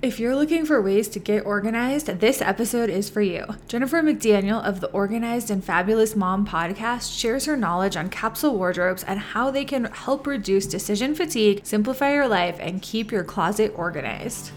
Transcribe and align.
If 0.00 0.20
you're 0.20 0.36
looking 0.36 0.64
for 0.64 0.80
ways 0.80 1.08
to 1.08 1.18
get 1.18 1.44
organized, 1.44 2.06
this 2.06 2.40
episode 2.40 2.88
is 2.88 3.10
for 3.10 3.20
you. 3.20 3.44
Jennifer 3.66 4.00
McDaniel 4.00 4.64
of 4.64 4.78
the 4.78 4.88
Organized 4.92 5.50
and 5.50 5.64
Fabulous 5.64 6.14
Mom 6.14 6.46
podcast 6.46 7.18
shares 7.18 7.46
her 7.46 7.56
knowledge 7.56 7.96
on 7.96 8.08
capsule 8.08 8.56
wardrobes 8.56 9.02
and 9.02 9.18
how 9.18 9.50
they 9.50 9.64
can 9.64 9.86
help 9.86 10.24
reduce 10.28 10.66
decision 10.66 11.16
fatigue, 11.16 11.62
simplify 11.64 12.14
your 12.14 12.28
life, 12.28 12.58
and 12.60 12.80
keep 12.80 13.10
your 13.10 13.24
closet 13.24 13.72
organized. 13.74 14.52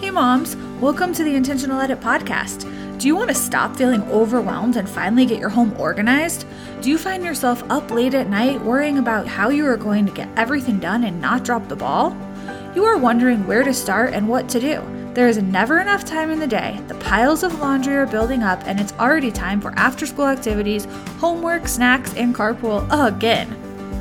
Hey, 0.00 0.10
moms, 0.10 0.56
welcome 0.80 1.14
to 1.14 1.22
the 1.22 1.36
Intentional 1.36 1.80
Edit 1.80 2.00
podcast. 2.00 2.68
Do 2.98 3.06
you 3.06 3.14
want 3.14 3.28
to 3.28 3.36
stop 3.36 3.76
feeling 3.76 4.02
overwhelmed 4.10 4.74
and 4.74 4.88
finally 4.88 5.24
get 5.24 5.38
your 5.38 5.50
home 5.50 5.72
organized? 5.78 6.46
Do 6.80 6.90
you 6.90 6.98
find 6.98 7.22
yourself 7.22 7.62
up 7.70 7.92
late 7.92 8.14
at 8.14 8.28
night 8.28 8.60
worrying 8.60 8.98
about 8.98 9.28
how 9.28 9.50
you 9.50 9.64
are 9.66 9.76
going 9.76 10.04
to 10.06 10.12
get 10.12 10.28
everything 10.36 10.80
done 10.80 11.04
and 11.04 11.20
not 11.20 11.44
drop 11.44 11.68
the 11.68 11.76
ball? 11.76 12.16
You 12.74 12.86
are 12.86 12.96
wondering 12.96 13.46
where 13.46 13.62
to 13.62 13.74
start 13.74 14.14
and 14.14 14.26
what 14.26 14.48
to 14.48 14.58
do. 14.58 14.82
There 15.12 15.28
is 15.28 15.36
never 15.42 15.80
enough 15.80 16.06
time 16.06 16.30
in 16.30 16.38
the 16.38 16.46
day. 16.46 16.80
The 16.88 16.94
piles 16.94 17.42
of 17.42 17.60
laundry 17.60 17.94
are 17.96 18.06
building 18.06 18.42
up, 18.42 18.62
and 18.64 18.80
it's 18.80 18.94
already 18.94 19.30
time 19.30 19.60
for 19.60 19.74
after 19.76 20.06
school 20.06 20.26
activities, 20.26 20.86
homework, 21.18 21.68
snacks, 21.68 22.14
and 22.14 22.34
carpool 22.34 22.88
again. 22.90 23.54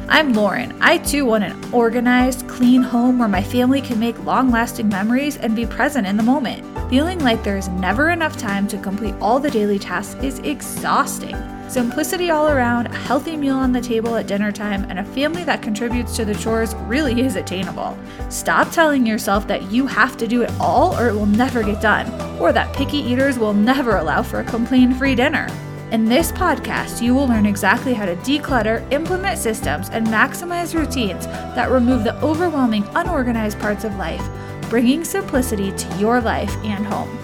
I'm 0.08 0.32
Lauren. 0.32 0.74
I 0.82 1.00
too 1.00 1.26
want 1.26 1.44
an 1.44 1.74
organized, 1.74 2.48
clean 2.48 2.82
home 2.82 3.20
where 3.20 3.28
my 3.28 3.44
family 3.44 3.82
can 3.82 4.00
make 4.00 4.24
long 4.24 4.52
lasting 4.52 4.88
memories 4.88 5.36
and 5.36 5.54
be 5.54 5.66
present 5.66 6.08
in 6.08 6.16
the 6.16 6.24
moment. 6.24 6.64
Feeling 6.90 7.20
like 7.20 7.44
there 7.44 7.58
is 7.58 7.68
never 7.68 8.12
enough 8.12 8.38
time 8.38 8.70
to 8.70 8.78
complete 8.78 9.16
all 9.20 9.38
the 9.38 9.52
daily 9.52 9.80
tasks 9.80 10.24
is 10.24 10.40
exhausting. 10.40 11.36
Simplicity 11.72 12.32
all 12.32 12.50
around, 12.50 12.88
a 12.88 12.94
healthy 12.94 13.38
meal 13.38 13.56
on 13.56 13.72
the 13.72 13.80
table 13.80 14.18
at 14.18 14.28
dinner 14.28 14.52
time, 14.52 14.84
and 14.90 15.00
a 15.00 15.06
family 15.06 15.46
that 15.46 15.62
contributes 15.62 16.18
to 16.18 16.26
the 16.26 16.36
chores 16.36 16.76
really 16.76 17.22
is 17.22 17.38
attainable. 17.38 17.98
Stop 18.28 18.74
telling 18.74 19.06
yourself 19.06 19.48
that 19.48 19.72
you 19.72 19.88
have 19.88 20.18
to 20.18 20.28
do 20.28 20.42
it 20.42 20.52
all 20.60 20.94
or 21.00 21.08
it 21.08 21.14
will 21.14 21.26
never 21.26 21.64
get 21.64 21.82
done, 21.82 22.12
or 22.42 22.52
that 22.52 22.76
picky 22.76 22.98
eaters 22.98 23.40
will 23.40 23.54
never 23.54 23.96
allow 23.96 24.22
for 24.22 24.42
a 24.42 24.44
complaint 24.44 24.98
free 24.98 25.16
dinner. 25.16 25.48
In 25.94 26.04
this 26.04 26.34
podcast, 26.34 27.02
you 27.02 27.16
will 27.16 27.30
learn 27.30 27.46
exactly 27.46 27.94
how 27.94 28.06
to 28.06 28.18
declutter, 28.18 28.86
implement 28.92 29.38
systems, 29.38 29.88
and 29.92 30.06
maximize 30.08 30.76
routines 30.76 31.26
that 31.26 31.72
remove 31.72 32.04
the 32.04 32.22
overwhelming, 32.22 32.84
unorganized 32.96 33.60
parts 33.62 33.86
of 33.86 33.96
life, 33.96 34.28
bringing 34.70 35.06
simplicity 35.06 35.72
to 35.72 35.98
your 35.98 36.20
life 36.20 36.54
and 36.66 36.86
home. 36.86 37.18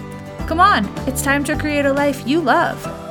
Come 0.46 0.58
on, 0.58 0.86
it's 1.06 1.20
time 1.20 1.44
to 1.44 1.54
create 1.54 1.84
a 1.84 1.92
life 1.92 2.26
you 2.26 2.40
love. 2.40 3.07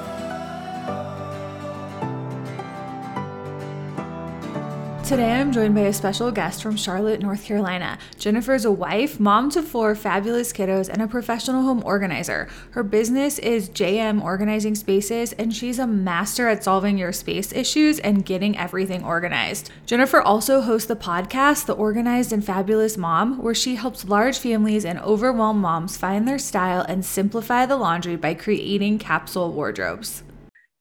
Today, 5.08 5.39
I'm 5.39 5.53
joined 5.53 5.73
by 5.73 5.83
a 5.83 5.94
special 5.94 6.33
guest 6.33 6.61
from 6.61 6.75
Charlotte, 6.75 7.22
North 7.22 7.45
Carolina. 7.45 7.97
Jennifer 8.19 8.53
is 8.53 8.66
a 8.66 8.72
wife, 8.73 9.22
mom 9.22 9.49
to 9.52 9.64
four 9.64 9.95
fabulous 9.95 10.52
kiddos, 10.52 10.89
and 10.89 11.02
a 11.02 11.08
professional 11.08 11.61
home 11.61 11.81
organizer. 11.86 12.49
Her 12.72 12.83
business 12.83 13.39
is 13.39 13.69
JM 13.69 14.22
Organizing 14.22 14.75
Spaces, 14.75 15.31
and 15.31 15.55
she's 15.55 15.80
a 15.80 15.88
master 15.88 16.49
at 16.49 16.66
solving 16.66 16.97
your 16.97 17.14
space 17.14 17.53
issues 17.53 17.99
and 17.99 18.25
getting 18.25 18.58
everything 18.58 19.05
organized. 19.05 19.72
Jennifer 19.86 20.19
also 20.19 20.59
hosts 20.59 20.89
the 20.89 20.97
podcast, 20.97 21.67
The 21.67 21.75
Organized 21.75 22.33
and 22.33 22.44
Fabulous 22.44 22.97
Mom, 22.97 23.42
where 23.42 23.55
she 23.55 23.75
helps 23.75 24.09
large 24.09 24.38
families 24.38 24.83
and 24.83 24.99
overwhelmed 24.99 25.61
moms 25.61 25.95
find 25.95 26.27
their 26.27 26.38
style 26.38 26.81
and 26.81 27.05
simplify 27.05 27.66
the 27.66 27.77
laundry 27.77 28.17
by 28.17 28.33
creating 28.33 28.99
capsule 28.99 29.53
wardrobes. 29.53 30.23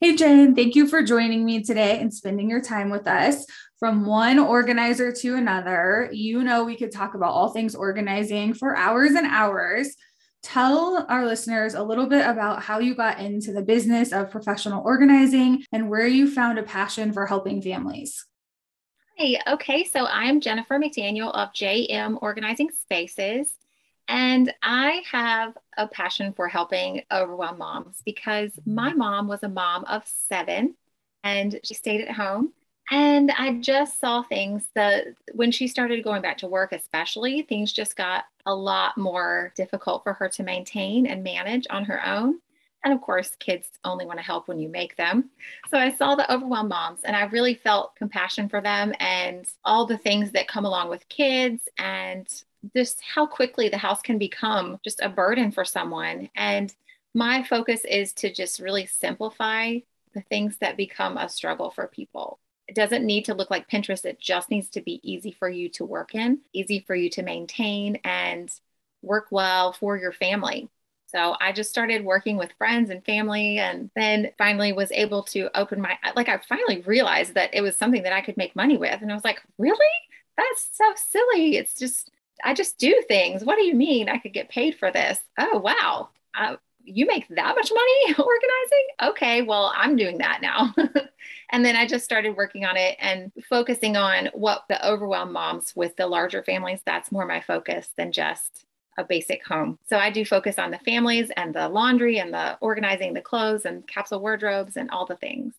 Hey, 0.01 0.15
Jen, 0.15 0.55
thank 0.55 0.75
you 0.75 0.87
for 0.87 1.03
joining 1.03 1.45
me 1.45 1.63
today 1.63 1.99
and 1.99 2.13
spending 2.13 2.51
your 2.51 2.61
time 2.61 2.91
with 2.91 3.07
us 3.07 3.47
from 3.79 4.07
one 4.07 4.39
organizer 4.39 5.13
to 5.13 5.35
another. 5.35 6.09
You 6.13 6.43
know, 6.43 6.65
we 6.65 6.77
could 6.77 6.93
talk 6.93 7.15
about 7.15 7.33
all 7.33 7.51
things 7.51 7.75
organizing 7.75 8.55
for 8.55 8.77
hours 8.77 9.13
and 9.13 9.27
hours. 9.27 9.95
Tell 10.43 11.05
our 11.09 11.27
listeners 11.27 11.75
a 11.75 11.83
little 11.83 12.07
bit 12.07 12.27
about 12.27 12.63
how 12.63 12.79
you 12.79 12.95
got 12.95 13.19
into 13.19 13.53
the 13.53 13.63
business 13.63 14.13
of 14.13 14.31
professional 14.31 14.85
organizing 14.85 15.65
and 15.73 15.91
where 15.91 16.07
you 16.07 16.31
found 16.31 16.59
a 16.59 16.63
passion 16.63 17.13
for 17.13 17.27
helping 17.27 17.61
families. 17.61 18.27
Hi, 19.19 19.41
okay, 19.55 19.85
so 19.85 20.07
I'm 20.07 20.41
Jennifer 20.41 20.79
McDaniel 20.79 21.33
of 21.35 21.53
JM 21.53 22.19
Organizing 22.23 22.71
Spaces. 22.71 23.53
And 24.09 24.55
I 24.63 25.03
have 25.11 25.57
a 25.77 25.89
passion 25.89 26.33
for 26.33 26.47
helping 26.47 27.03
overwhelmed 27.11 27.59
moms 27.59 28.03
because 28.05 28.53
my 28.65 28.93
mom 28.93 29.27
was 29.27 29.43
a 29.43 29.49
mom 29.49 29.85
of 29.85 30.05
seven 30.29 30.77
and 31.25 31.59
she 31.65 31.75
stayed 31.75 32.03
at 32.03 32.15
home 32.15 32.53
and 32.91 33.33
I 33.33 33.55
just 33.55 33.99
saw 34.01 34.23
things 34.23 34.65
that 34.75 35.07
when 35.33 35.51
she 35.51 35.67
started 35.67 36.05
going 36.05 36.23
back 36.23 36.39
to 36.39 36.47
work, 36.47 36.73
especially, 36.73 37.43
things 37.43 37.73
just 37.73 37.97
got 37.97 38.25
a 38.45 38.55
lot 38.55 38.97
more 38.97 39.53
difficult 39.57 40.05
for 40.05 40.13
her 40.13 40.29
to 40.31 40.43
maintain 40.45 41.07
and 41.07 41.25
manage 41.25 41.67
on 41.69 41.85
her 41.85 42.05
own. 42.07 42.41
And 42.85 42.95
of 42.95 43.01
course, 43.01 43.33
kids 43.41 43.69
only 43.83 44.07
want 44.07 44.21
to 44.21 44.25
help 44.25 44.47
when 44.47 44.61
you 44.61 44.69
make 44.69 44.95
them. 44.97 45.31
So 45.71 45.79
I 45.79 45.91
saw 45.91 46.15
the 46.15 46.33
overwhelmed 46.33 46.69
moms 46.69 47.01
and 47.03 47.17
I 47.17 47.25
really 47.25 47.55
felt 47.55 47.97
compassion 47.97 48.49
for 48.49 48.61
them 48.61 48.95
and 49.01 49.45
all 49.65 49.87
the 49.87 49.99
things 49.99 50.31
that 50.33 50.47
come 50.47 50.65
along 50.65 50.89
with 50.89 51.09
kids 51.09 51.69
and 51.79 52.29
just 52.77 53.01
how 53.03 53.27
quickly 53.27 53.69
the 53.69 53.79
house 53.79 54.03
can 54.03 54.19
become 54.19 54.79
just 54.85 55.01
a 55.01 55.09
burden 55.09 55.51
for 55.51 55.65
someone. 55.65 56.31
And 56.37 56.73
my 57.15 57.43
focus 57.43 57.85
is 57.85 58.13
to 58.15 58.33
just 58.33 58.61
really 58.61 58.87
simplify 58.87 59.79
the 60.15 60.21
things 60.21 60.57
that 60.59 60.77
become 60.77 61.17
a 61.17 61.29
struggle 61.29 61.71
for 61.71 61.89
people. 61.89 62.39
It 62.69 62.75
doesn't 62.75 63.05
need 63.07 63.25
to 63.27 63.35
look 63.35 63.51
like 63.51 63.69
Pinterest. 63.71 64.05
It 64.05 64.19
just 64.19 64.51
needs 64.51 64.69
to 64.71 64.81
be 64.81 65.01
easy 65.03 65.31
for 65.33 65.49
you 65.49 65.69
to 65.71 65.85
work 65.85 66.15
in, 66.15 66.41
easy 66.53 66.81
for 66.81 66.95
you 66.95 67.09
to 67.11 67.23
maintain, 67.23 67.97
and 68.05 68.51
work 69.03 69.27
well 69.31 69.73
for 69.73 69.97
your 69.97 70.13
family. 70.13 70.69
So 71.07 71.37
I 71.41 71.53
just 71.53 71.71
started 71.71 72.05
working 72.05 72.37
with 72.37 72.53
friends 72.59 72.91
and 72.91 73.05
family 73.05 73.59
and 73.59 73.91
then 73.95 74.33
finally 74.39 74.73
was 74.73 74.91
able 74.91 75.23
to 75.25 75.49
open 75.57 75.81
my 75.81 75.97
like 76.17 76.29
I 76.29 76.39
finally 76.39 76.81
realized 76.83 77.35
that 77.35 77.55
it 77.55 77.61
was 77.63 77.77
something 77.77 78.03
that 78.03 78.13
I 78.13 78.21
could 78.21 78.37
make 78.37 78.57
money 78.57 78.77
with 78.77 79.01
and 79.01 79.11
I 79.11 79.15
was 79.15 79.25
like, 79.25 79.41
"Really? 79.59 79.79
That's 80.37 80.69
so 80.73 80.93
silly. 80.97 81.57
It's 81.57 81.75
just 81.75 82.11
I 82.45 82.55
just 82.55 82.79
do 82.79 83.03
things. 83.09 83.45
What 83.45 83.57
do 83.57 83.65
you 83.65 83.75
mean 83.75 84.09
I 84.09 84.19
could 84.19 84.33
get 84.33 84.49
paid 84.49 84.77
for 84.79 84.91
this?" 84.91 85.19
Oh, 85.39 85.59
wow. 85.59 86.09
Uh, 86.35 86.57
you 86.87 87.07
make 87.07 87.29
that 87.29 87.55
much 87.57 87.71
money 87.73 88.15
organizing? 88.19 88.87
Okay, 89.03 89.43
well, 89.43 89.73
I'm 89.75 89.97
doing 89.97 90.19
that 90.19 90.41
now. 90.41 90.75
and 91.51 91.65
then 91.65 91.77
I 91.77 91.87
just 91.87 92.05
started 92.05 92.37
working 92.37 92.65
on 92.65 92.77
it 92.77 92.97
and 93.01 93.33
focusing 93.49 93.97
on 93.97 94.31
what 94.33 94.65
the 94.69 94.87
overwhelmed 94.89 95.33
moms 95.33 95.75
with 95.75 95.97
the 95.97 96.07
larger 96.07 96.43
families, 96.43 96.81
that's 96.87 97.13
more 97.13 97.27
my 97.27 97.41
focus 97.41 97.91
than 97.97 98.13
just 98.13 98.65
a 98.99 99.05
basic 99.05 99.45
home. 99.45 99.79
So 99.89 99.99
I 99.99 100.11
do 100.11 100.25
focus 100.25 100.59
on 100.59 100.71
the 100.71 100.79
families 100.79 101.31
and 101.37 101.55
the 101.55 101.69
laundry 101.69 102.19
and 102.19 102.33
the 102.33 102.57
organizing 102.61 103.13
the 103.13 103.21
clothes 103.21 103.67
and 103.67 103.87
capsule 103.87 104.21
wardrobes 104.21 104.77
and 104.77 104.91
all 104.91 105.05
the 105.05 105.17
things 105.17 105.55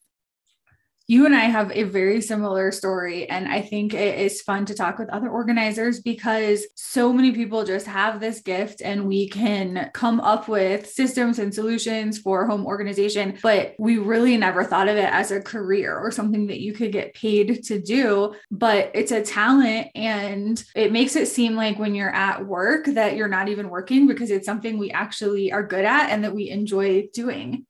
you 1.09 1.25
and 1.25 1.33
I 1.33 1.45
have 1.45 1.71
a 1.71 1.83
very 1.83 2.21
similar 2.21 2.69
story. 2.69 3.29
And 3.29 3.47
I 3.47 3.61
think 3.61 3.93
it 3.93 4.19
is 4.19 4.41
fun 4.41 4.65
to 4.65 4.73
talk 4.73 4.99
with 4.99 5.09
other 5.09 5.29
organizers 5.29 6.01
because 6.01 6.65
so 6.75 7.13
many 7.13 7.31
people 7.31 7.63
just 7.63 7.87
have 7.87 8.19
this 8.19 8.41
gift 8.41 8.81
and 8.81 9.07
we 9.07 9.29
can 9.29 9.89
come 9.93 10.19
up 10.19 10.49
with 10.49 10.89
systems 10.89 11.39
and 11.39 11.53
solutions 11.53 12.19
for 12.19 12.45
home 12.45 12.65
organization. 12.65 13.37
But 13.41 13.75
we 13.79 13.97
really 13.97 14.35
never 14.35 14.65
thought 14.65 14.89
of 14.89 14.97
it 14.97 15.09
as 15.13 15.31
a 15.31 15.41
career 15.41 15.97
or 15.97 16.11
something 16.11 16.47
that 16.47 16.59
you 16.59 16.73
could 16.73 16.91
get 16.91 17.13
paid 17.13 17.63
to 17.63 17.81
do. 17.81 18.35
But 18.51 18.91
it's 18.93 19.13
a 19.13 19.23
talent 19.23 19.87
and 19.95 20.61
it 20.75 20.91
makes 20.91 21.15
it 21.15 21.29
seem 21.29 21.55
like 21.55 21.79
when 21.79 21.95
you're 21.95 22.13
at 22.13 22.45
work 22.45 22.85
that 22.85 23.15
you're 23.15 23.29
not 23.29 23.47
even 23.47 23.69
working 23.69 24.07
because 24.07 24.29
it's 24.29 24.45
something 24.45 24.77
we 24.77 24.91
actually 24.91 25.53
are 25.53 25.65
good 25.65 25.85
at 25.85 26.09
and 26.09 26.25
that 26.25 26.35
we 26.35 26.49
enjoy 26.49 27.07
doing. 27.13 27.65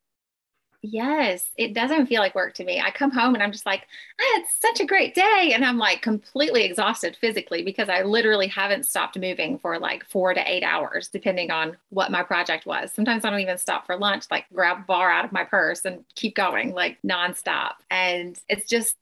Yes, 0.89 1.49
it 1.57 1.73
doesn't 1.73 2.05
feel 2.05 2.21
like 2.21 2.35
work 2.35 2.53
to 2.55 2.63
me. 2.63 2.79
I 2.79 2.91
come 2.91 3.11
home 3.11 3.33
and 3.33 3.41
I'm 3.41 3.51
just 3.51 3.65
like, 3.65 3.87
I 4.19 4.33
had 4.37 4.45
such 4.61 4.79
a 4.79 4.85
great 4.85 5.15
day. 5.15 5.51
And 5.53 5.65
I'm 5.65 5.77
like 5.79 6.01
completely 6.01 6.63
exhausted 6.63 7.17
physically 7.19 7.63
because 7.63 7.89
I 7.89 8.03
literally 8.03 8.47
haven't 8.47 8.85
stopped 8.85 9.17
moving 9.17 9.57
for 9.57 9.79
like 9.79 10.05
four 10.05 10.33
to 10.33 10.49
eight 10.49 10.63
hours, 10.63 11.07
depending 11.09 11.49
on 11.49 11.77
what 11.89 12.11
my 12.11 12.21
project 12.21 12.65
was. 12.67 12.93
Sometimes 12.93 13.25
I 13.25 13.31
don't 13.31 13.39
even 13.39 13.57
stop 13.57 13.85
for 13.87 13.97
lunch, 13.97 14.25
like 14.29 14.45
grab 14.53 14.77
a 14.77 14.81
bar 14.83 15.09
out 15.11 15.25
of 15.25 15.31
my 15.31 15.43
purse 15.43 15.83
and 15.83 16.05
keep 16.15 16.35
going 16.35 16.73
like 16.73 16.99
nonstop. 17.05 17.73
And 17.89 18.39
it's 18.47 18.69
just, 18.69 18.95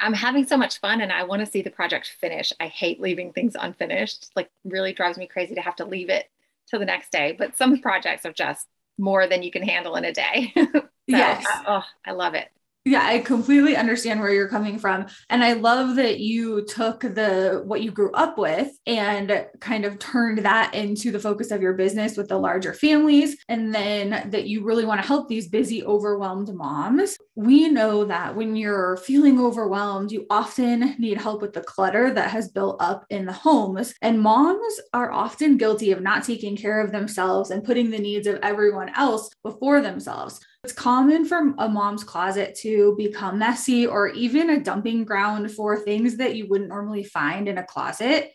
I'm 0.00 0.12
having 0.14 0.46
so 0.46 0.56
much 0.56 0.80
fun 0.80 1.00
and 1.00 1.12
I 1.12 1.24
want 1.24 1.40
to 1.40 1.46
see 1.46 1.62
the 1.62 1.70
project 1.70 2.08
finish. 2.20 2.52
I 2.60 2.66
hate 2.68 3.00
leaving 3.00 3.32
things 3.32 3.56
unfinished. 3.58 4.30
Like 4.36 4.50
really 4.64 4.92
drives 4.92 5.18
me 5.18 5.26
crazy 5.26 5.54
to 5.54 5.62
have 5.62 5.76
to 5.76 5.84
leave 5.86 6.10
it 6.10 6.28
till 6.68 6.80
the 6.80 6.86
next 6.86 7.12
day. 7.12 7.34
But 7.38 7.56
some 7.56 7.80
projects 7.80 8.26
are 8.26 8.32
just 8.32 8.66
more 8.98 9.26
than 9.26 9.42
you 9.42 9.50
can 9.50 9.62
handle 9.62 9.96
in 9.96 10.04
a 10.04 10.12
day. 10.12 10.54
So, 11.10 11.18
yes. 11.18 11.44
I, 11.46 11.64
oh, 11.66 11.82
I 12.06 12.12
love 12.12 12.32
it. 12.32 12.48
Yeah, 12.86 13.00
I 13.02 13.20
completely 13.20 13.76
understand 13.76 14.20
where 14.20 14.30
you're 14.30 14.48
coming 14.48 14.78
from. 14.78 15.06
And 15.30 15.42
I 15.42 15.54
love 15.54 15.96
that 15.96 16.20
you 16.20 16.66
took 16.66 17.00
the 17.00 17.62
what 17.64 17.80
you 17.80 17.90
grew 17.90 18.12
up 18.12 18.36
with 18.36 18.78
and 18.86 19.46
kind 19.60 19.86
of 19.86 19.98
turned 19.98 20.40
that 20.40 20.74
into 20.74 21.10
the 21.10 21.18
focus 21.18 21.50
of 21.50 21.62
your 21.62 21.72
business 21.72 22.18
with 22.18 22.28
the 22.28 22.36
larger 22.36 22.74
families. 22.74 23.38
And 23.48 23.74
then 23.74 24.28
that 24.30 24.48
you 24.48 24.64
really 24.64 24.84
want 24.84 25.00
to 25.00 25.06
help 25.06 25.28
these 25.28 25.48
busy, 25.48 25.82
overwhelmed 25.82 26.54
moms. 26.54 27.16
We 27.36 27.70
know 27.70 28.04
that 28.04 28.36
when 28.36 28.54
you're 28.54 28.98
feeling 28.98 29.40
overwhelmed, 29.40 30.12
you 30.12 30.26
often 30.28 30.94
need 30.98 31.16
help 31.16 31.40
with 31.40 31.54
the 31.54 31.62
clutter 31.62 32.12
that 32.12 32.30
has 32.32 32.50
built 32.50 32.76
up 32.80 33.06
in 33.08 33.24
the 33.24 33.32
homes. 33.32 33.94
And 34.02 34.20
moms 34.20 34.74
are 34.92 35.10
often 35.10 35.56
guilty 35.56 35.90
of 35.90 36.02
not 36.02 36.22
taking 36.22 36.54
care 36.54 36.82
of 36.82 36.92
themselves 36.92 37.50
and 37.50 37.64
putting 37.64 37.90
the 37.90 37.98
needs 37.98 38.26
of 38.26 38.38
everyone 38.42 38.90
else 38.94 39.30
before 39.42 39.80
themselves. 39.80 40.38
It's 40.64 40.72
common 40.72 41.26
for 41.26 41.54
a 41.58 41.68
mom's 41.68 42.04
closet 42.04 42.54
to 42.62 42.94
become 42.96 43.38
messy 43.38 43.86
or 43.86 44.08
even 44.08 44.48
a 44.48 44.60
dumping 44.62 45.04
ground 45.04 45.52
for 45.52 45.76
things 45.76 46.16
that 46.16 46.36
you 46.36 46.48
wouldn't 46.48 46.70
normally 46.70 47.04
find 47.04 47.48
in 47.48 47.58
a 47.58 47.66
closet. 47.66 48.32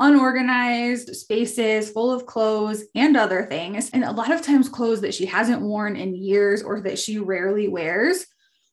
Unorganized 0.00 1.14
spaces 1.14 1.90
full 1.90 2.10
of 2.10 2.26
clothes 2.26 2.82
and 2.96 3.16
other 3.16 3.46
things, 3.46 3.90
and 3.90 4.02
a 4.02 4.10
lot 4.10 4.32
of 4.32 4.42
times 4.42 4.68
clothes 4.68 5.02
that 5.02 5.14
she 5.14 5.24
hasn't 5.26 5.62
worn 5.62 5.94
in 5.94 6.16
years 6.16 6.64
or 6.64 6.80
that 6.80 6.98
she 6.98 7.20
rarely 7.20 7.68
wears. 7.68 8.26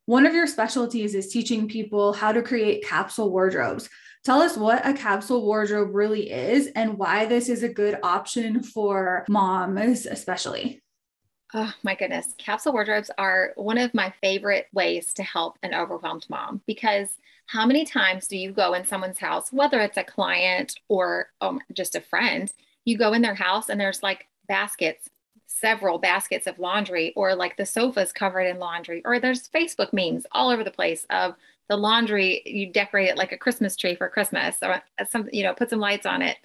One 0.07 0.25
of 0.25 0.33
your 0.33 0.47
specialties 0.47 1.13
is 1.13 1.29
teaching 1.29 1.67
people 1.67 2.11
how 2.11 2.31
to 2.31 2.41
create 2.41 2.87
capsule 2.87 3.29
wardrobes. 3.29 3.87
Tell 4.23 4.41
us 4.41 4.57
what 4.57 4.83
a 4.83 4.93
capsule 4.93 5.45
wardrobe 5.45 5.93
really 5.93 6.31
is 6.31 6.69
and 6.75 6.97
why 6.97 7.27
this 7.27 7.49
is 7.49 7.61
a 7.61 7.69
good 7.69 7.99
option 8.01 8.63
for 8.63 9.25
moms, 9.29 10.07
especially. 10.07 10.81
Oh 11.57 11.73
my 11.83 11.95
goodness. 11.95 12.35
Capsule 12.37 12.73
wardrobes 12.73 13.09
are 13.17 13.53
one 13.55 13.77
of 13.77 13.93
my 13.93 14.13
favorite 14.19 14.67
ways 14.73 15.13
to 15.13 15.23
help 15.23 15.57
an 15.63 15.73
overwhelmed 15.73 16.25
mom 16.29 16.61
because 16.67 17.07
how 17.45 17.65
many 17.65 17.85
times 17.85 18.27
do 18.27 18.35
you 18.35 18.51
go 18.51 18.73
in 18.73 18.85
someone's 18.85 19.19
house, 19.19 19.53
whether 19.53 19.79
it's 19.79 19.95
a 19.95 20.03
client 20.03 20.77
or 20.89 21.29
um, 21.39 21.61
just 21.71 21.95
a 21.95 22.01
friend, 22.01 22.51
you 22.83 22.97
go 22.97 23.13
in 23.13 23.21
their 23.21 23.35
house 23.35 23.69
and 23.69 23.79
there's 23.79 24.03
like 24.03 24.27
baskets, 24.49 25.09
several 25.45 25.97
baskets 25.97 26.45
of 26.45 26.59
laundry, 26.59 27.13
or 27.15 27.33
like 27.33 27.55
the 27.55 27.65
sofas 27.65 28.11
covered 28.11 28.47
in 28.47 28.59
laundry, 28.59 29.01
or 29.05 29.21
there's 29.21 29.47
Facebook 29.47 29.93
memes 29.93 30.25
all 30.33 30.49
over 30.49 30.63
the 30.63 30.71
place 30.71 31.05
of 31.09 31.35
the 31.69 31.77
laundry, 31.77 32.41
you 32.45 32.69
decorate 32.69 33.07
it 33.07 33.17
like 33.17 33.31
a 33.31 33.37
Christmas 33.37 33.77
tree 33.77 33.95
for 33.95 34.09
Christmas 34.09 34.57
or 34.61 34.83
some, 35.09 35.29
you 35.31 35.43
know, 35.43 35.53
put 35.53 35.69
some 35.69 35.79
lights 35.79 36.05
on 36.05 36.21
it 36.21 36.35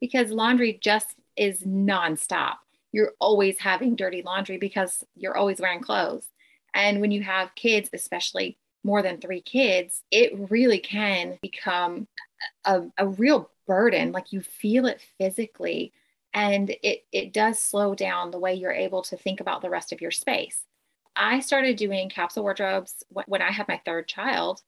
because 0.00 0.32
laundry 0.32 0.76
just 0.82 1.14
is 1.36 1.62
nonstop 1.62 2.56
you're 2.96 3.12
always 3.20 3.58
having 3.58 3.94
dirty 3.94 4.22
laundry 4.22 4.56
because 4.56 5.04
you're 5.14 5.36
always 5.36 5.60
wearing 5.60 5.82
clothes. 5.82 6.26
And 6.72 7.02
when 7.02 7.10
you 7.10 7.22
have 7.24 7.54
kids, 7.54 7.90
especially 7.92 8.56
more 8.84 9.02
than 9.02 9.20
three 9.20 9.42
kids, 9.42 10.02
it 10.10 10.32
really 10.48 10.78
can 10.78 11.38
become 11.42 12.08
a, 12.64 12.84
a 12.96 13.06
real 13.06 13.50
burden. 13.66 14.12
Like 14.12 14.32
you 14.32 14.40
feel 14.40 14.86
it 14.86 15.02
physically. 15.18 15.92
And 16.32 16.74
it, 16.82 17.04
it 17.12 17.34
does 17.34 17.58
slow 17.58 17.94
down 17.94 18.30
the 18.30 18.38
way 18.38 18.54
you're 18.54 18.72
able 18.72 19.02
to 19.02 19.16
think 19.18 19.40
about 19.40 19.60
the 19.60 19.68
rest 19.68 19.92
of 19.92 20.00
your 20.00 20.10
space. 20.10 20.64
I 21.14 21.40
started 21.40 21.76
doing 21.76 22.08
capsule 22.08 22.44
wardrobes 22.44 23.04
when 23.26 23.42
I 23.42 23.52
had 23.52 23.68
my 23.68 23.78
third 23.84 24.08
child. 24.08 24.62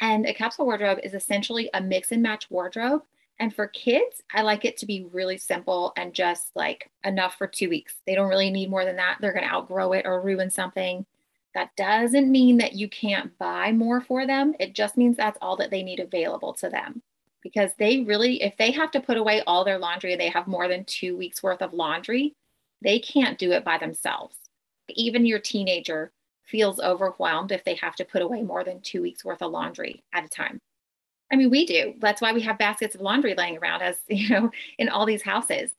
And 0.00 0.24
a 0.24 0.32
capsule 0.32 0.64
wardrobe 0.64 1.00
is 1.02 1.12
essentially 1.12 1.68
a 1.74 1.82
mix 1.82 2.12
and 2.12 2.22
match 2.22 2.50
wardrobe 2.50 3.02
and 3.40 3.54
for 3.54 3.66
kids, 3.66 4.22
I 4.32 4.42
like 4.42 4.64
it 4.64 4.76
to 4.78 4.86
be 4.86 5.06
really 5.12 5.38
simple 5.38 5.92
and 5.96 6.14
just 6.14 6.50
like 6.54 6.90
enough 7.04 7.36
for 7.36 7.46
two 7.46 7.68
weeks. 7.68 7.94
They 8.06 8.14
don't 8.14 8.28
really 8.28 8.50
need 8.50 8.70
more 8.70 8.84
than 8.84 8.96
that. 8.96 9.18
They're 9.20 9.32
going 9.32 9.44
to 9.44 9.52
outgrow 9.52 9.92
it 9.92 10.06
or 10.06 10.20
ruin 10.20 10.50
something. 10.50 11.04
That 11.54 11.74
doesn't 11.76 12.30
mean 12.30 12.58
that 12.58 12.74
you 12.74 12.88
can't 12.88 13.36
buy 13.38 13.72
more 13.72 14.00
for 14.00 14.26
them. 14.26 14.54
It 14.60 14.74
just 14.74 14.96
means 14.96 15.16
that's 15.16 15.38
all 15.40 15.56
that 15.56 15.70
they 15.70 15.82
need 15.82 16.00
available 16.00 16.52
to 16.54 16.68
them. 16.68 17.02
Because 17.42 17.70
they 17.78 18.00
really, 18.00 18.42
if 18.42 18.56
they 18.56 18.70
have 18.70 18.90
to 18.92 19.00
put 19.00 19.16
away 19.18 19.42
all 19.46 19.64
their 19.64 19.78
laundry 19.78 20.12
and 20.12 20.20
they 20.20 20.30
have 20.30 20.46
more 20.46 20.66
than 20.66 20.84
two 20.84 21.16
weeks 21.16 21.42
worth 21.42 21.60
of 21.60 21.74
laundry, 21.74 22.34
they 22.82 22.98
can't 22.98 23.38
do 23.38 23.52
it 23.52 23.64
by 23.64 23.78
themselves. 23.78 24.36
Even 24.88 25.26
your 25.26 25.38
teenager 25.38 26.12
feels 26.44 26.80
overwhelmed 26.80 27.52
if 27.52 27.64
they 27.64 27.74
have 27.74 27.96
to 27.96 28.04
put 28.04 28.22
away 28.22 28.42
more 28.42 28.64
than 28.64 28.80
two 28.80 29.02
weeks 29.02 29.24
worth 29.24 29.42
of 29.42 29.50
laundry 29.50 30.02
at 30.12 30.24
a 30.24 30.28
time. 30.28 30.60
I 31.34 31.36
mean, 31.36 31.50
we 31.50 31.66
do. 31.66 31.94
That's 31.98 32.22
why 32.22 32.32
we 32.32 32.42
have 32.42 32.58
baskets 32.58 32.94
of 32.94 33.00
laundry 33.00 33.34
laying 33.34 33.58
around 33.58 33.82
as, 33.82 33.96
you 34.08 34.28
know, 34.28 34.52
in 34.78 34.88
all 34.88 35.04
these 35.04 35.22
houses. 35.22 35.72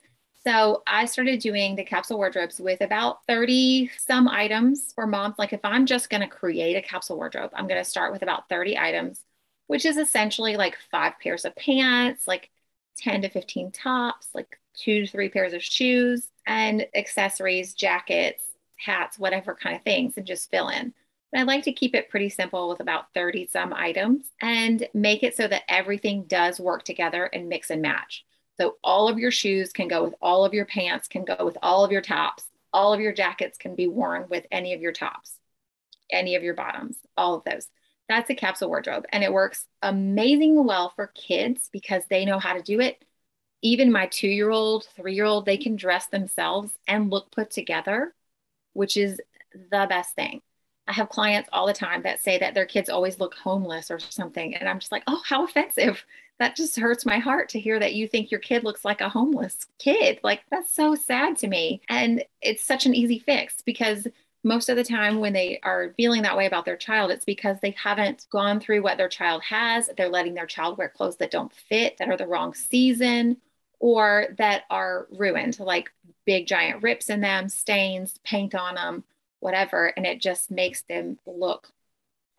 So 0.44 0.82
I 0.86 1.06
started 1.06 1.40
doing 1.40 1.76
the 1.76 1.82
capsule 1.82 2.18
wardrobes 2.18 2.60
with 2.60 2.82
about 2.82 3.24
30 3.26 3.90
some 3.96 4.28
items 4.28 4.92
for 4.92 5.06
moms. 5.06 5.36
Like 5.38 5.54
if 5.54 5.64
I'm 5.64 5.86
just 5.86 6.10
going 6.10 6.20
to 6.20 6.26
create 6.28 6.76
a 6.76 6.82
capsule 6.82 7.16
wardrobe, 7.16 7.52
I'm 7.54 7.66
going 7.66 7.82
to 7.82 7.88
start 7.88 8.12
with 8.12 8.22
about 8.22 8.50
30 8.50 8.76
items, 8.76 9.22
which 9.66 9.86
is 9.86 9.96
essentially 9.96 10.58
like 10.58 10.76
five 10.90 11.14
pairs 11.22 11.46
of 11.46 11.56
pants, 11.56 12.28
like 12.28 12.50
10 12.98 13.22
to 13.22 13.30
15 13.30 13.72
tops, 13.72 14.28
like 14.34 14.58
two 14.74 15.06
to 15.06 15.10
three 15.10 15.30
pairs 15.30 15.54
of 15.54 15.64
shoes, 15.64 16.28
and 16.46 16.86
accessories, 16.94 17.72
jackets, 17.72 18.44
hats, 18.76 19.18
whatever 19.18 19.54
kind 19.54 19.74
of 19.74 19.82
things, 19.82 20.18
and 20.18 20.26
just 20.26 20.50
fill 20.50 20.68
in. 20.68 20.92
I 21.34 21.42
like 21.42 21.64
to 21.64 21.72
keep 21.72 21.94
it 21.94 22.08
pretty 22.08 22.28
simple 22.28 22.68
with 22.68 22.80
about 22.80 23.12
30 23.14 23.48
some 23.48 23.74
items 23.74 24.24
and 24.40 24.88
make 24.94 25.22
it 25.22 25.36
so 25.36 25.46
that 25.48 25.62
everything 25.68 26.24
does 26.24 26.60
work 26.60 26.84
together 26.84 27.24
and 27.24 27.48
mix 27.48 27.70
and 27.70 27.82
match. 27.82 28.24
So 28.58 28.76
all 28.82 29.08
of 29.08 29.18
your 29.18 29.30
shoes 29.30 29.72
can 29.72 29.88
go 29.88 30.02
with 30.02 30.14
all 30.22 30.44
of 30.44 30.54
your 30.54 30.64
pants, 30.64 31.08
can 31.08 31.24
go 31.24 31.44
with 31.44 31.58
all 31.62 31.84
of 31.84 31.92
your 31.92 32.00
tops. 32.00 32.44
All 32.72 32.92
of 32.92 33.00
your 33.00 33.12
jackets 33.12 33.58
can 33.58 33.74
be 33.74 33.86
worn 33.86 34.26
with 34.30 34.46
any 34.50 34.72
of 34.72 34.80
your 34.80 34.92
tops, 34.92 35.38
any 36.10 36.36
of 36.36 36.42
your 36.42 36.54
bottoms, 36.54 36.96
all 37.16 37.34
of 37.34 37.44
those. 37.44 37.68
That's 38.08 38.30
a 38.30 38.34
capsule 38.34 38.68
wardrobe. 38.68 39.04
And 39.10 39.24
it 39.24 39.32
works 39.32 39.66
amazingly 39.82 40.62
well 40.62 40.92
for 40.94 41.08
kids 41.08 41.68
because 41.72 42.04
they 42.08 42.24
know 42.24 42.38
how 42.38 42.54
to 42.54 42.62
do 42.62 42.80
it. 42.80 43.02
Even 43.62 43.92
my 43.92 44.06
two 44.06 44.28
year 44.28 44.50
old, 44.50 44.86
three 44.96 45.14
year 45.14 45.24
old, 45.24 45.44
they 45.44 45.56
can 45.56 45.76
dress 45.76 46.06
themselves 46.06 46.70
and 46.86 47.10
look 47.10 47.30
put 47.30 47.50
together, 47.50 48.14
which 48.74 48.96
is 48.96 49.20
the 49.52 49.86
best 49.88 50.14
thing. 50.14 50.40
I 50.88 50.92
have 50.92 51.08
clients 51.08 51.48
all 51.52 51.66
the 51.66 51.72
time 51.72 52.02
that 52.02 52.22
say 52.22 52.38
that 52.38 52.54
their 52.54 52.66
kids 52.66 52.88
always 52.88 53.18
look 53.18 53.34
homeless 53.34 53.90
or 53.90 53.98
something. 53.98 54.54
And 54.54 54.68
I'm 54.68 54.78
just 54.78 54.92
like, 54.92 55.02
oh, 55.06 55.20
how 55.24 55.44
offensive. 55.44 56.04
That 56.38 56.54
just 56.54 56.78
hurts 56.78 57.06
my 57.06 57.18
heart 57.18 57.48
to 57.50 57.60
hear 57.60 57.78
that 57.78 57.94
you 57.94 58.06
think 58.06 58.30
your 58.30 58.40
kid 58.40 58.62
looks 58.62 58.84
like 58.84 59.00
a 59.00 59.08
homeless 59.08 59.66
kid. 59.78 60.20
Like, 60.22 60.42
that's 60.50 60.72
so 60.72 60.94
sad 60.94 61.38
to 61.38 61.48
me. 61.48 61.80
And 61.88 62.22
it's 62.42 62.62
such 62.62 62.84
an 62.84 62.94
easy 62.94 63.18
fix 63.18 63.62
because 63.62 64.06
most 64.44 64.68
of 64.68 64.76
the 64.76 64.84
time 64.84 65.18
when 65.18 65.32
they 65.32 65.58
are 65.62 65.94
feeling 65.96 66.22
that 66.22 66.36
way 66.36 66.46
about 66.46 66.66
their 66.66 66.76
child, 66.76 67.10
it's 67.10 67.24
because 67.24 67.56
they 67.60 67.74
haven't 67.82 68.26
gone 68.30 68.60
through 68.60 68.82
what 68.82 68.98
their 68.98 69.08
child 69.08 69.42
has. 69.44 69.88
They're 69.96 70.10
letting 70.10 70.34
their 70.34 70.46
child 70.46 70.76
wear 70.78 70.90
clothes 70.90 71.16
that 71.16 71.30
don't 71.30 71.52
fit, 71.52 71.96
that 71.98 72.10
are 72.10 72.18
the 72.18 72.28
wrong 72.28 72.54
season, 72.54 73.38
or 73.80 74.26
that 74.38 74.64
are 74.70 75.08
ruined, 75.10 75.58
like 75.58 75.90
big 76.26 76.46
giant 76.46 76.82
rips 76.82 77.08
in 77.08 77.22
them, 77.22 77.48
stains, 77.48 78.20
paint 78.24 78.54
on 78.54 78.74
them 78.74 79.04
whatever. 79.40 79.86
And 79.96 80.06
it 80.06 80.20
just 80.20 80.50
makes 80.50 80.82
them 80.82 81.18
look 81.26 81.68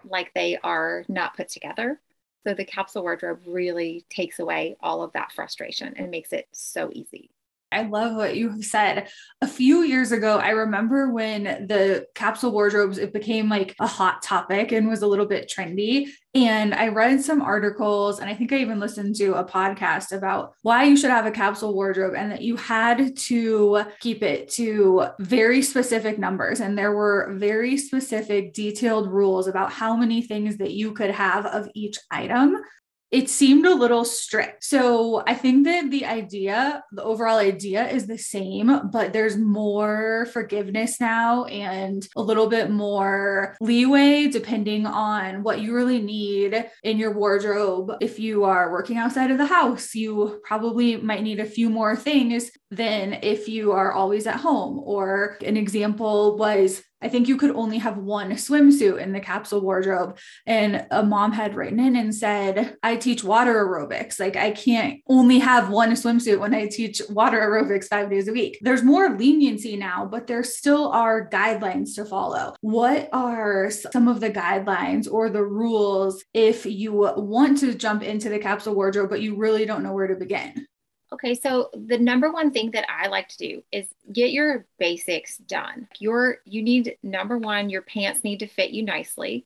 like 0.03 0.33
they 0.33 0.57
are 0.63 1.03
not 1.07 1.35
put 1.35 1.49
together. 1.49 1.99
So 2.45 2.53
the 2.53 2.65
capsule 2.65 3.01
wardrobe 3.01 3.41
really 3.45 4.05
takes 4.09 4.39
away 4.39 4.77
all 4.79 5.03
of 5.03 5.13
that 5.13 5.31
frustration 5.31 5.94
and 5.97 6.11
makes 6.11 6.31
it 6.31 6.47
so 6.53 6.89
easy. 6.94 7.29
I 7.71 7.83
love 7.83 8.15
what 8.15 8.35
you 8.37 8.49
have 8.49 8.63
said. 8.63 9.09
A 9.41 9.47
few 9.47 9.81
years 9.81 10.11
ago, 10.11 10.37
I 10.37 10.49
remember 10.49 11.11
when 11.11 11.44
the 11.44 12.06
capsule 12.15 12.51
wardrobes 12.51 12.97
it 12.97 13.11
became 13.11 13.49
like 13.49 13.75
a 13.80 13.87
hot 13.87 14.21
topic 14.21 14.71
and 14.71 14.87
was 14.87 15.01
a 15.01 15.07
little 15.07 15.25
bit 15.25 15.51
trendy. 15.53 16.07
And 16.33 16.73
I 16.73 16.87
read 16.89 17.21
some 17.21 17.42
articles 17.42 18.19
and 18.19 18.30
I 18.30 18.35
think 18.35 18.53
I 18.53 18.57
even 18.57 18.80
listened 18.80 19.15
to 19.18 19.33
a 19.33 19.44
podcast 19.44 20.15
about 20.15 20.53
why 20.61 20.85
you 20.85 20.95
should 20.95 21.09
have 21.09 21.25
a 21.25 21.31
capsule 21.31 21.73
wardrobe 21.73 22.13
and 22.15 22.31
that 22.31 22.42
you 22.42 22.56
had 22.56 23.18
to 23.18 23.83
keep 23.99 24.23
it 24.23 24.49
to 24.51 25.07
very 25.19 25.61
specific 25.61 26.18
numbers. 26.18 26.61
And 26.61 26.77
there 26.77 26.94
were 26.94 27.33
very 27.37 27.75
specific, 27.75 28.53
detailed 28.53 29.11
rules 29.11 29.47
about 29.47 29.73
how 29.73 29.95
many 29.97 30.21
things 30.21 30.57
that 30.57 30.71
you 30.71 30.94
could 30.94 31.11
have 31.11 31.45
of 31.45 31.68
each 31.73 31.97
item 32.11 32.57
it 33.09 33.30
seemed 33.30 33.66
a 33.66 33.73
little 33.73 34.04
strict. 34.04 34.64
So 34.64 35.23
I 35.26 35.33
think 35.33 35.66
that 35.66 35.90
the 35.90 36.06
idea, 36.06 36.83
the 36.92 37.04
overall 37.04 37.37
idea 37.37 37.87
is 37.87 38.06
the 38.06 38.18
same, 38.18 38.90
but 38.92 39.14
there's 39.14 39.37
more 39.37 40.28
forgiveness 40.33 40.99
now 40.99 41.45
and 41.45 42.06
a 42.18 42.21
little 42.21 42.47
bit 42.47 42.69
more 42.69 43.56
leeway 43.61 44.28
depending 44.28 44.85
on 44.85 45.44
what 45.44 45.61
you 45.61 45.73
really 45.73 46.02
need 46.02 46.69
in 46.83 46.97
your 46.97 47.14
wardrobe. 47.14 47.94
If 48.02 48.19
you 48.19 48.44
are 48.44 48.71
working 48.71 48.97
outside 48.97 49.31
of 49.31 49.37
the 49.37 49.45
house, 49.45 49.95
you 49.95 50.42
probably 50.44 50.97
might 50.97 51.23
need 51.23 51.40
a 51.40 51.45
few 51.45 51.69
more 51.69 51.95
things 51.95 52.52
than 52.71 53.19
if 53.23 53.47
you 53.47 53.71
are 53.71 53.94
always 53.94 54.28
at 54.28 54.35
home. 54.35 54.81
Or 54.83 55.37
an 55.45 55.56
example 55.56 56.37
was 56.37 56.83
I 57.01 57.09
think 57.09 57.27
you 57.27 57.37
could 57.37 57.51
only 57.51 57.77
have 57.77 57.97
one 57.97 58.31
swimsuit 58.31 58.99
in 58.99 59.13
the 59.13 59.19
capsule 59.19 59.61
wardrobe. 59.61 60.18
And 60.45 60.85
a 60.89 61.04
mom 61.04 61.31
had 61.31 61.56
written 61.56 61.80
in 61.80 61.95
and 61.95 62.13
said, 62.13 62.75
I 62.81 62.95
teach 62.95 63.23
water 63.23 63.54
aerobics. 63.54 64.19
Like, 64.19 64.35
I 64.35 64.51
can't 64.51 65.01
only 65.07 65.39
have 65.39 65.69
one 65.69 65.92
swimsuit 65.92 66.39
when 66.39 66.54
I 66.54 66.68
teach 66.68 67.01
water 67.09 67.39
aerobics 67.39 67.87
five 67.87 68.09
days 68.09 68.27
a 68.27 68.33
week. 68.33 68.57
There's 68.61 68.83
more 68.83 69.16
leniency 69.16 69.77
now, 69.77 70.06
but 70.06 70.27
there 70.27 70.44
still 70.44 70.89
are 70.89 71.30
guidelines 71.30 71.95
to 71.95 72.06
follow. 72.06 72.56
What 72.61 73.09
are 73.13 73.69
some 73.69 74.07
of 74.07 74.19
the 74.19 74.31
guidelines 74.31 75.11
or 75.11 75.30
the 75.30 75.44
rules 75.44 76.23
if 76.33 76.66
you 76.66 76.94
want 76.94 77.59
to 77.59 77.75
jump 77.75 78.04
into 78.04 78.30
the 78.30 78.39
capsule 78.39 78.75
wardrobe, 78.75 79.09
but 79.09 79.21
you 79.21 79.35
really 79.35 79.66
don't 79.66 79.83
know 79.83 79.94
where 79.94 80.07
to 80.07 80.16
begin? 80.16 80.66
Okay, 81.14 81.35
so 81.35 81.69
the 81.73 81.97
number 81.97 82.31
one 82.31 82.52
thing 82.52 82.71
that 82.71 82.85
I 82.90 83.07
like 83.07 83.30
to 83.30 83.37
do 83.37 83.64
is 83.71 83.87
get 84.11 84.31
your 84.31 84.66
basics 84.78 85.37
done. 85.37 85.87
Your 85.99 86.40
you 86.45 86.61
need 86.61 86.97
number 87.02 87.37
one, 87.37 87.69
your 87.69 87.81
pants 87.81 88.23
need 88.23 88.40
to 88.40 88.47
fit 88.47 88.71
you 88.71 88.83
nicely. 88.83 89.45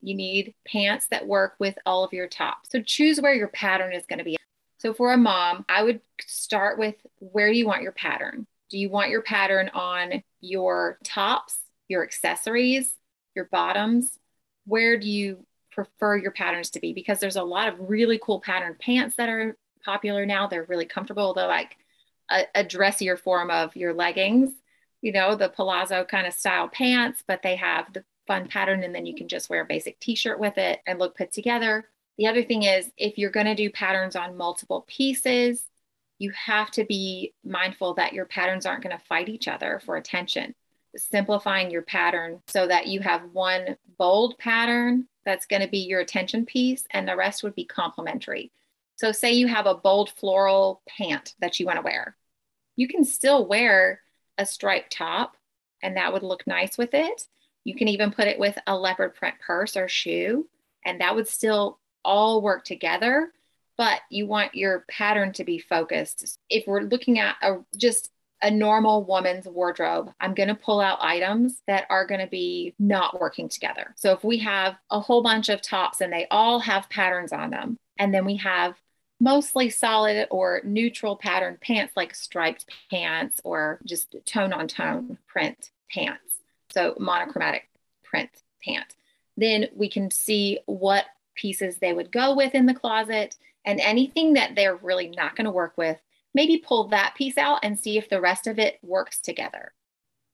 You 0.00 0.14
need 0.14 0.54
pants 0.64 1.08
that 1.08 1.26
work 1.26 1.54
with 1.58 1.76
all 1.84 2.04
of 2.04 2.12
your 2.12 2.28
tops. 2.28 2.70
So 2.70 2.80
choose 2.80 3.20
where 3.20 3.34
your 3.34 3.48
pattern 3.48 3.92
is 3.92 4.06
going 4.06 4.20
to 4.20 4.24
be. 4.24 4.36
So 4.78 4.94
for 4.94 5.12
a 5.12 5.16
mom, 5.16 5.64
I 5.68 5.82
would 5.82 6.00
start 6.20 6.78
with 6.78 6.94
where 7.18 7.52
do 7.52 7.58
you 7.58 7.66
want 7.66 7.82
your 7.82 7.92
pattern? 7.92 8.46
Do 8.70 8.78
you 8.78 8.88
want 8.88 9.10
your 9.10 9.22
pattern 9.22 9.70
on 9.74 10.22
your 10.40 10.98
tops, 11.02 11.58
your 11.88 12.04
accessories, 12.04 12.94
your 13.34 13.46
bottoms? 13.46 14.16
Where 14.66 14.96
do 14.96 15.08
you 15.08 15.44
prefer 15.72 16.16
your 16.16 16.30
patterns 16.30 16.70
to 16.70 16.80
be? 16.80 16.92
Because 16.92 17.18
there's 17.18 17.34
a 17.34 17.42
lot 17.42 17.66
of 17.66 17.90
really 17.90 18.20
cool 18.22 18.40
pattern 18.40 18.76
pants 18.80 19.16
that 19.16 19.28
are 19.28 19.56
popular 19.84 20.26
now. 20.26 20.46
They're 20.46 20.64
really 20.64 20.86
comfortable. 20.86 21.34
They're 21.34 21.46
like 21.46 21.76
a, 22.30 22.44
a 22.54 22.64
dressier 22.64 23.16
form 23.16 23.50
of 23.50 23.74
your 23.76 23.94
leggings, 23.94 24.52
you 25.00 25.12
know, 25.12 25.34
the 25.34 25.48
palazzo 25.48 26.04
kind 26.04 26.26
of 26.26 26.34
style 26.34 26.68
pants, 26.68 27.22
but 27.26 27.42
they 27.42 27.56
have 27.56 27.92
the 27.92 28.04
fun 28.26 28.48
pattern 28.48 28.84
and 28.84 28.94
then 28.94 29.06
you 29.06 29.14
can 29.14 29.28
just 29.28 29.48
wear 29.48 29.62
a 29.62 29.66
basic 29.66 29.98
t-shirt 30.00 30.38
with 30.38 30.58
it 30.58 30.80
and 30.86 30.98
look 30.98 31.16
put 31.16 31.32
together. 31.32 31.88
The 32.18 32.26
other 32.26 32.44
thing 32.44 32.64
is 32.64 32.90
if 32.96 33.16
you're 33.16 33.30
going 33.30 33.46
to 33.46 33.54
do 33.54 33.70
patterns 33.70 34.16
on 34.16 34.36
multiple 34.36 34.84
pieces, 34.86 35.64
you 36.18 36.32
have 36.32 36.70
to 36.72 36.84
be 36.84 37.32
mindful 37.44 37.94
that 37.94 38.12
your 38.12 38.26
patterns 38.26 38.66
aren't 38.66 38.82
going 38.82 38.96
to 38.96 39.04
fight 39.04 39.28
each 39.28 39.48
other 39.48 39.80
for 39.84 39.96
attention. 39.96 40.54
Simplifying 40.96 41.70
your 41.70 41.82
pattern 41.82 42.40
so 42.48 42.66
that 42.66 42.88
you 42.88 43.00
have 43.00 43.22
one 43.32 43.76
bold 43.98 44.36
pattern 44.38 45.06
that's 45.24 45.46
going 45.46 45.62
to 45.62 45.68
be 45.68 45.78
your 45.78 46.00
attention 46.00 46.44
piece 46.44 46.84
and 46.90 47.06
the 47.06 47.16
rest 47.16 47.42
would 47.42 47.54
be 47.54 47.64
complementary. 47.64 48.50
So, 48.98 49.12
say 49.12 49.32
you 49.32 49.46
have 49.46 49.66
a 49.66 49.76
bold 49.76 50.10
floral 50.10 50.82
pant 50.88 51.34
that 51.40 51.60
you 51.60 51.66
want 51.66 51.78
to 51.78 51.84
wear, 51.84 52.16
you 52.76 52.88
can 52.88 53.04
still 53.04 53.46
wear 53.46 54.02
a 54.38 54.44
striped 54.44 54.92
top, 54.92 55.36
and 55.82 55.96
that 55.96 56.12
would 56.12 56.22
look 56.22 56.46
nice 56.46 56.76
with 56.76 56.94
it. 56.94 57.26
You 57.64 57.74
can 57.74 57.88
even 57.88 58.10
put 58.10 58.26
it 58.28 58.38
with 58.38 58.58
a 58.66 58.76
leopard 58.76 59.14
print 59.14 59.36
purse 59.44 59.76
or 59.76 59.88
shoe, 59.88 60.48
and 60.84 61.00
that 61.00 61.14
would 61.14 61.28
still 61.28 61.78
all 62.04 62.42
work 62.42 62.64
together. 62.64 63.32
But 63.76 64.00
you 64.10 64.26
want 64.26 64.56
your 64.56 64.84
pattern 64.88 65.32
to 65.34 65.44
be 65.44 65.58
focused. 65.58 66.38
If 66.50 66.66
we're 66.66 66.82
looking 66.82 67.20
at 67.20 67.36
a 67.40 67.58
just 67.76 68.10
a 68.42 68.50
normal 68.50 69.04
woman's 69.04 69.46
wardrobe, 69.46 70.12
I'm 70.20 70.34
going 70.34 70.48
to 70.48 70.54
pull 70.54 70.80
out 70.80 70.98
items 71.00 71.60
that 71.66 71.86
are 71.90 72.06
going 72.06 72.20
to 72.20 72.26
be 72.26 72.74
not 72.78 73.20
working 73.20 73.48
together. 73.48 73.94
So 73.96 74.12
if 74.12 74.24
we 74.24 74.38
have 74.38 74.76
a 74.90 75.00
whole 75.00 75.22
bunch 75.22 75.48
of 75.48 75.62
tops 75.62 76.00
and 76.00 76.12
they 76.12 76.26
all 76.30 76.60
have 76.60 76.88
patterns 76.88 77.32
on 77.32 77.50
them, 77.50 77.76
and 77.98 78.14
then 78.14 78.24
we 78.24 78.36
have 78.36 78.74
mostly 79.20 79.70
solid 79.70 80.26
or 80.30 80.60
neutral 80.64 81.16
pattern 81.16 81.58
pants 81.60 81.94
like 81.96 82.14
striped 82.14 82.66
pants 82.90 83.40
or 83.44 83.80
just 83.84 84.14
tone 84.24 84.52
on 84.52 84.68
tone 84.68 85.18
print 85.26 85.70
pants. 85.90 86.22
So 86.70 86.94
monochromatic 86.98 87.68
print 88.04 88.30
pant. 88.64 88.94
Then 89.36 89.66
we 89.74 89.88
can 89.88 90.10
see 90.10 90.58
what 90.66 91.06
pieces 91.34 91.76
they 91.76 91.92
would 91.92 92.10
go 92.10 92.34
with 92.34 92.54
in 92.54 92.66
the 92.66 92.74
closet 92.74 93.36
and 93.64 93.80
anything 93.80 94.34
that 94.34 94.54
they're 94.54 94.76
really 94.76 95.08
not 95.08 95.36
going 95.36 95.44
to 95.44 95.50
work 95.50 95.74
with, 95.76 95.98
maybe 96.34 96.58
pull 96.58 96.88
that 96.88 97.14
piece 97.14 97.38
out 97.38 97.60
and 97.62 97.78
see 97.78 97.98
if 97.98 98.08
the 98.08 98.20
rest 98.20 98.46
of 98.46 98.58
it 98.58 98.78
works 98.82 99.20
together. 99.20 99.72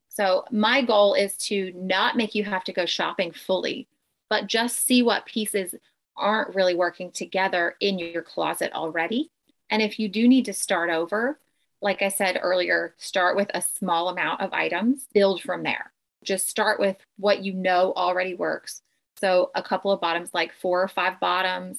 So 0.09 0.45
my 0.50 0.83
goal 0.83 1.14
is 1.14 1.37
to 1.38 1.73
not 1.75 2.17
make 2.17 2.35
you 2.35 2.45
have 2.45 2.64
to 2.64 2.73
go 2.73 2.87
shopping 2.87 3.33
fully, 3.33 3.88
but 4.31 4.47
just 4.47 4.87
see 4.87 5.03
what 5.03 5.26
pieces 5.26 5.75
aren't 6.16 6.54
really 6.54 6.75
working 6.75 7.11
together 7.11 7.76
in 7.80 7.99
your 7.99 8.23
closet 8.23 8.73
already. 8.73 9.30
And 9.71 9.83
if 9.83 9.99
you 9.99 10.09
do 10.09 10.28
need 10.28 10.44
to 10.47 10.52
start 10.52 10.90
over, 10.90 11.38
like 11.80 12.02
I 12.02 12.09
said 12.09 12.38
earlier, 12.40 12.94
start 12.99 13.37
with 13.37 13.50
a 13.54 13.62
small 13.62 14.09
amount 14.09 14.40
of 14.40 14.52
items, 14.52 15.06
build 15.12 15.42
from 15.42 15.62
there. 15.62 15.92
Just 16.23 16.49
start 16.49 16.80
with 16.80 16.97
what 17.18 17.44
you 17.44 17.52
know 17.52 17.92
already 17.94 18.35
works. 18.35 18.83
So, 19.21 19.50
a 19.54 19.62
couple 19.62 19.92
of 19.92 20.00
bottoms, 20.00 20.30
like 20.33 20.52
four 20.52 20.83
or 20.83 20.88
five 20.88 21.21
bottoms. 21.21 21.78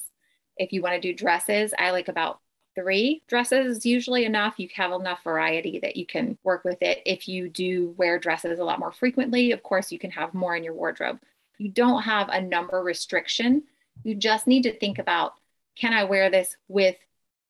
If 0.56 0.72
you 0.72 0.80
want 0.80 0.94
to 0.94 1.00
do 1.00 1.12
dresses, 1.12 1.74
I 1.78 1.90
like 1.90 2.08
about 2.08 2.40
three 2.76 3.22
dresses 3.26 3.78
is 3.78 3.86
usually 3.86 4.24
enough. 4.24 4.54
You 4.58 4.68
have 4.76 4.92
enough 4.92 5.24
variety 5.24 5.80
that 5.80 5.96
you 5.96 6.06
can 6.06 6.38
work 6.44 6.64
with 6.64 6.78
it. 6.82 7.02
If 7.04 7.26
you 7.26 7.48
do 7.48 7.94
wear 7.96 8.18
dresses 8.18 8.58
a 8.58 8.64
lot 8.64 8.78
more 8.78 8.92
frequently, 8.92 9.50
of 9.50 9.62
course, 9.62 9.90
you 9.90 9.98
can 9.98 10.10
have 10.12 10.34
more 10.34 10.54
in 10.54 10.62
your 10.62 10.74
wardrobe. 10.74 11.18
You 11.58 11.70
don't 11.70 12.02
have 12.02 12.28
a 12.28 12.40
number 12.40 12.82
restriction 12.82 13.64
you 14.04 14.14
just 14.14 14.46
need 14.46 14.62
to 14.62 14.78
think 14.78 14.98
about 14.98 15.34
can 15.76 15.92
I 15.92 16.04
wear 16.04 16.30
this 16.30 16.56
with 16.68 16.96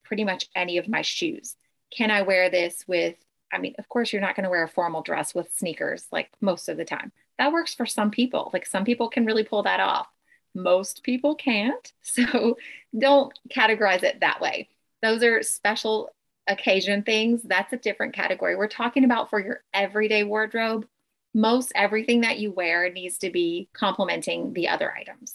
pretty 0.04 0.24
much 0.24 0.46
any 0.54 0.78
of 0.78 0.88
my 0.88 1.02
shoes? 1.02 1.56
Can 1.96 2.10
I 2.10 2.22
wear 2.22 2.50
this 2.50 2.84
with, 2.86 3.16
I 3.52 3.58
mean, 3.58 3.74
of 3.78 3.88
course, 3.88 4.12
you're 4.12 4.22
not 4.22 4.34
going 4.34 4.44
to 4.44 4.50
wear 4.50 4.64
a 4.64 4.68
formal 4.68 5.02
dress 5.02 5.34
with 5.34 5.54
sneakers 5.54 6.06
like 6.10 6.30
most 6.40 6.68
of 6.68 6.76
the 6.76 6.84
time. 6.84 7.12
That 7.38 7.52
works 7.52 7.74
for 7.74 7.86
some 7.86 8.10
people. 8.10 8.50
Like 8.52 8.66
some 8.66 8.84
people 8.84 9.08
can 9.08 9.26
really 9.26 9.44
pull 9.44 9.62
that 9.62 9.80
off. 9.80 10.08
Most 10.54 11.02
people 11.02 11.34
can't. 11.34 11.92
So 12.02 12.56
don't 12.98 13.38
categorize 13.54 14.02
it 14.02 14.20
that 14.20 14.40
way. 14.40 14.68
Those 15.02 15.22
are 15.22 15.42
special 15.42 16.10
occasion 16.46 17.02
things. 17.02 17.42
That's 17.42 17.72
a 17.72 17.76
different 17.76 18.14
category. 18.14 18.56
We're 18.56 18.68
talking 18.68 19.04
about 19.04 19.28
for 19.28 19.38
your 19.40 19.62
everyday 19.74 20.24
wardrobe. 20.24 20.86
Most 21.34 21.72
everything 21.74 22.22
that 22.22 22.38
you 22.38 22.52
wear 22.52 22.90
needs 22.90 23.18
to 23.18 23.30
be 23.30 23.68
complementing 23.74 24.54
the 24.54 24.68
other 24.68 24.92
items. 24.92 25.34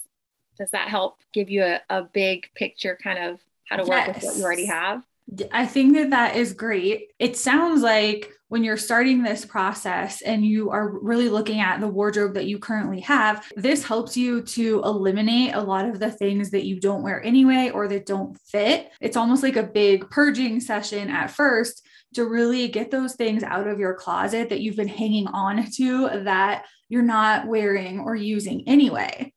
Does 0.58 0.72
that 0.72 0.90
help 0.90 1.20
give 1.34 1.50
you 1.50 1.64
a, 1.64 1.82
a 1.90 2.04
big 2.04 2.48
picture 2.56 2.98
kind 3.02 3.20
of 3.20 3.40
how 3.70 3.78
to 3.78 3.84
work 3.84 4.08
yes. 4.08 4.16
with 4.16 4.24
what 4.24 4.38
you 4.38 4.44
already 4.44 4.66
have? 4.66 5.04
I 5.52 5.66
think 5.66 5.94
that 5.96 6.10
that 6.10 6.36
is 6.36 6.54
great. 6.54 7.12
It 7.18 7.38
sounds 7.38 7.82
like 7.82 8.32
when 8.50 8.66
you're 8.66 8.76
starting 8.76 9.24
this 9.24 9.46
process 9.46 10.22
and 10.22 10.46
you 10.46 10.72
are 10.72 11.00
really 11.00 11.30
looking 11.30 11.62
at 11.62 11.80
the 11.80 11.88
wardrobe 11.88 12.34
that 12.34 12.48
you 12.48 12.60
currently 12.60 13.00
have, 13.00 13.50
this 13.56 13.86
helps 13.86 14.18
you 14.18 14.42
to 14.42 14.82
eliminate 14.84 15.56
a 15.56 15.62
lot 15.62 15.88
of 15.88 16.02
the 16.02 16.12
things 16.12 16.52
that 16.52 16.66
you 16.66 16.82
don't 16.82 17.02
wear 17.02 17.24
anyway 17.24 17.72
or 17.74 17.88
that 17.88 18.06
don't 18.06 18.38
fit. 18.42 18.92
It's 19.00 19.16
almost 19.16 19.42
like 19.42 19.56
a 19.56 19.64
big 19.64 20.10
purging 20.10 20.60
session 20.60 21.10
at 21.10 21.32
first 21.32 21.82
to 22.16 22.26
really 22.26 22.68
get 22.68 22.92
those 22.92 23.16
things 23.16 23.42
out 23.42 23.68
of 23.68 23.80
your 23.80 23.94
closet 23.94 24.50
that 24.50 24.60
you've 24.60 24.76
been 24.76 24.88
hanging 24.90 25.28
on 25.28 25.66
to 25.78 26.10
that 26.24 26.66
you're 26.90 27.02
not 27.02 27.48
wearing 27.48 28.02
or 28.02 28.16
using 28.16 28.68
anyway. 28.68 29.32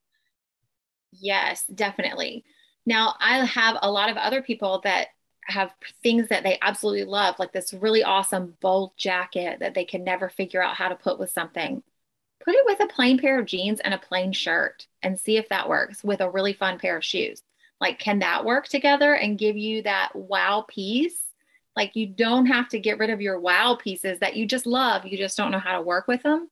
Yes, 1.21 1.65
definitely. 1.67 2.45
Now, 2.87 3.15
I 3.21 3.45
have 3.45 3.79
a 3.81 3.91
lot 3.91 4.11
of 4.11 4.17
other 4.17 4.43
people 4.43 4.81
that 4.85 5.09
have 5.47 5.73
things 6.03 6.29
that 6.29 6.43
they 6.43 6.59
absolutely 6.63 7.05
love, 7.05 7.39
like 7.39 7.53
this 7.53 7.75
really 7.75 8.03
awesome 8.03 8.57
bold 8.61 8.93
jacket 8.97 9.61
that 9.61 9.75
they 9.75 9.85
can 9.85 10.05
never 10.05 10.29
figure 10.29 10.63
out 10.63 10.77
how 10.77 10.89
to 10.89 10.95
put 10.97 11.19
with 11.19 11.31
something. 11.31 11.83
Put 12.45 12.55
it 12.55 12.65
with 12.67 12.81
a 12.81 12.93
plain 12.93 13.19
pair 13.19 13.39
of 13.39 13.47
jeans 13.47 13.81
and 13.81 13.95
a 13.95 13.99
plain 13.99 14.33
shirt 14.33 14.87
and 15.03 15.19
see 15.19 15.37
if 15.37 15.49
that 15.49 15.69
works 15.69 16.03
with 16.03 16.21
a 16.21 16.31
really 16.31 16.53
fun 16.53 16.79
pair 16.79 16.97
of 16.97 17.05
shoes. 17.05 17.43
Like, 17.81 17.99
can 17.99 18.21
that 18.21 18.45
work 18.45 18.69
together 18.69 19.15
and 19.15 19.39
give 19.39 19.57
you 19.57 19.83
that 19.83 20.15
wow 20.15 20.65
piece? 20.69 21.21
Like, 21.77 21.97
you 21.97 22.07
don't 22.07 22.47
have 22.47 22.69
to 22.71 22.79
get 22.79 22.99
rid 22.99 23.11
of 23.11 23.21
your 23.21 23.39
wow 23.41 23.77
pieces 23.77 24.19
that 24.21 24.37
you 24.37 24.47
just 24.47 24.67
love, 24.67 25.07
you 25.07 25.19
just 25.19 25.37
don't 25.37 25.51
know 25.51 25.59
how 25.59 25.77
to 25.77 25.83
work 25.83 26.07
with 26.07 26.23
them. 26.23 26.49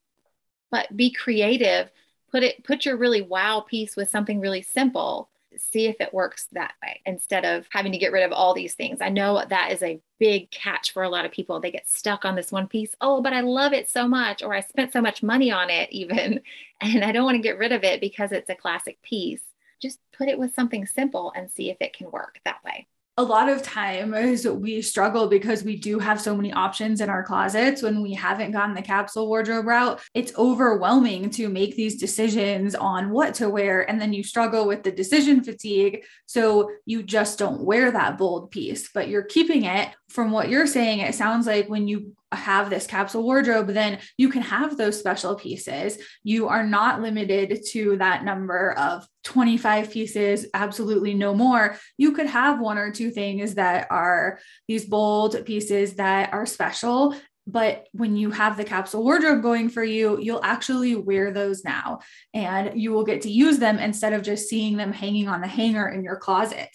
But 0.70 0.94
be 0.96 1.10
creative 1.10 1.90
put 2.32 2.42
it 2.42 2.64
put 2.64 2.84
your 2.84 2.96
really 2.96 3.22
wow 3.22 3.60
piece 3.60 3.94
with 3.94 4.10
something 4.10 4.40
really 4.40 4.62
simple 4.62 5.28
see 5.56 5.86
if 5.86 6.00
it 6.00 6.14
works 6.14 6.48
that 6.52 6.74
way 6.82 7.00
instead 7.06 7.44
of 7.44 7.66
having 7.70 7.92
to 7.92 7.98
get 7.98 8.12
rid 8.12 8.24
of 8.24 8.32
all 8.32 8.54
these 8.54 8.74
things. 8.74 9.00
I 9.00 9.08
know 9.08 9.44
that 9.48 9.72
is 9.72 9.82
a 9.82 10.00
big 10.18 10.50
catch 10.50 10.92
for 10.92 11.02
a 11.02 11.08
lot 11.08 11.24
of 11.24 11.32
people. 11.32 11.60
They 11.60 11.70
get 11.70 11.88
stuck 11.88 12.24
on 12.24 12.36
this 12.36 12.52
one 12.52 12.66
piece. 12.66 12.94
Oh, 13.00 13.20
but 13.20 13.32
I 13.32 13.40
love 13.40 13.72
it 13.72 13.88
so 13.88 14.08
much, 14.08 14.42
or 14.42 14.54
I 14.54 14.60
spent 14.60 14.92
so 14.92 15.00
much 15.00 15.22
money 15.22 15.50
on 15.50 15.70
it, 15.70 15.90
even, 15.92 16.40
and 16.80 17.04
I 17.04 17.12
don't 17.12 17.24
want 17.24 17.36
to 17.36 17.42
get 17.42 17.58
rid 17.58 17.72
of 17.72 17.84
it 17.84 18.00
because 18.00 18.32
it's 18.32 18.50
a 18.50 18.54
classic 18.54 19.00
piece. 19.02 19.42
Just 19.80 19.98
put 20.16 20.28
it 20.28 20.38
with 20.38 20.54
something 20.54 20.86
simple 20.86 21.32
and 21.34 21.50
see 21.50 21.70
if 21.70 21.76
it 21.80 21.96
can 21.96 22.10
work 22.10 22.40
that 22.44 22.62
way 22.64 22.86
a 23.18 23.22
lot 23.22 23.50
of 23.50 23.62
times 23.62 24.46
we 24.46 24.80
struggle 24.80 25.26
because 25.26 25.62
we 25.62 25.76
do 25.76 25.98
have 25.98 26.18
so 26.18 26.34
many 26.34 26.50
options 26.50 27.02
in 27.02 27.10
our 27.10 27.22
closets 27.22 27.82
when 27.82 28.00
we 28.00 28.14
haven't 28.14 28.52
gone 28.52 28.72
the 28.72 28.80
capsule 28.80 29.28
wardrobe 29.28 29.66
route. 29.66 30.00
It's 30.14 30.34
overwhelming 30.38 31.28
to 31.30 31.50
make 31.50 31.76
these 31.76 32.00
decisions 32.00 32.74
on 32.74 33.10
what 33.10 33.34
to 33.34 33.50
wear. 33.50 33.88
And 33.88 34.00
then 34.00 34.14
you 34.14 34.24
struggle 34.24 34.66
with 34.66 34.82
the 34.82 34.92
decision 34.92 35.44
fatigue. 35.44 36.04
So 36.24 36.70
you 36.86 37.02
just 37.02 37.38
don't 37.38 37.62
wear 37.62 37.90
that 37.90 38.16
bold 38.16 38.50
piece, 38.50 38.90
but 38.94 39.08
you're 39.08 39.24
keeping 39.24 39.64
it 39.64 39.88
from 40.12 40.30
what 40.30 40.50
you're 40.50 40.66
saying, 40.66 40.98
it 41.00 41.14
sounds 41.14 41.46
like 41.46 41.68
when 41.68 41.88
you 41.88 42.12
have 42.32 42.68
this 42.68 42.86
capsule 42.86 43.22
wardrobe, 43.22 43.68
then 43.68 43.98
you 44.18 44.28
can 44.28 44.42
have 44.42 44.76
those 44.76 44.98
special 44.98 45.34
pieces. 45.34 45.98
You 46.22 46.48
are 46.48 46.66
not 46.66 47.00
limited 47.00 47.60
to 47.70 47.96
that 47.96 48.22
number 48.22 48.72
of 48.72 49.06
25 49.24 49.90
pieces, 49.90 50.46
absolutely 50.52 51.14
no 51.14 51.34
more. 51.34 51.78
You 51.96 52.12
could 52.12 52.26
have 52.26 52.60
one 52.60 52.76
or 52.76 52.92
two 52.92 53.10
things 53.10 53.54
that 53.54 53.86
are 53.90 54.38
these 54.68 54.84
bold 54.84 55.44
pieces 55.46 55.94
that 55.94 56.32
are 56.34 56.46
special. 56.46 57.14
But 57.46 57.88
when 57.92 58.16
you 58.16 58.30
have 58.30 58.56
the 58.56 58.64
capsule 58.64 59.02
wardrobe 59.02 59.42
going 59.42 59.68
for 59.68 59.82
you, 59.82 60.18
you'll 60.20 60.44
actually 60.44 60.94
wear 60.94 61.32
those 61.32 61.64
now 61.64 62.00
and 62.34 62.80
you 62.80 62.92
will 62.92 63.04
get 63.04 63.22
to 63.22 63.30
use 63.30 63.58
them 63.58 63.78
instead 63.78 64.12
of 64.12 64.22
just 64.22 64.48
seeing 64.48 64.76
them 64.76 64.92
hanging 64.92 65.28
on 65.28 65.40
the 65.40 65.48
hanger 65.48 65.88
in 65.88 66.04
your 66.04 66.16
closet. 66.16 66.70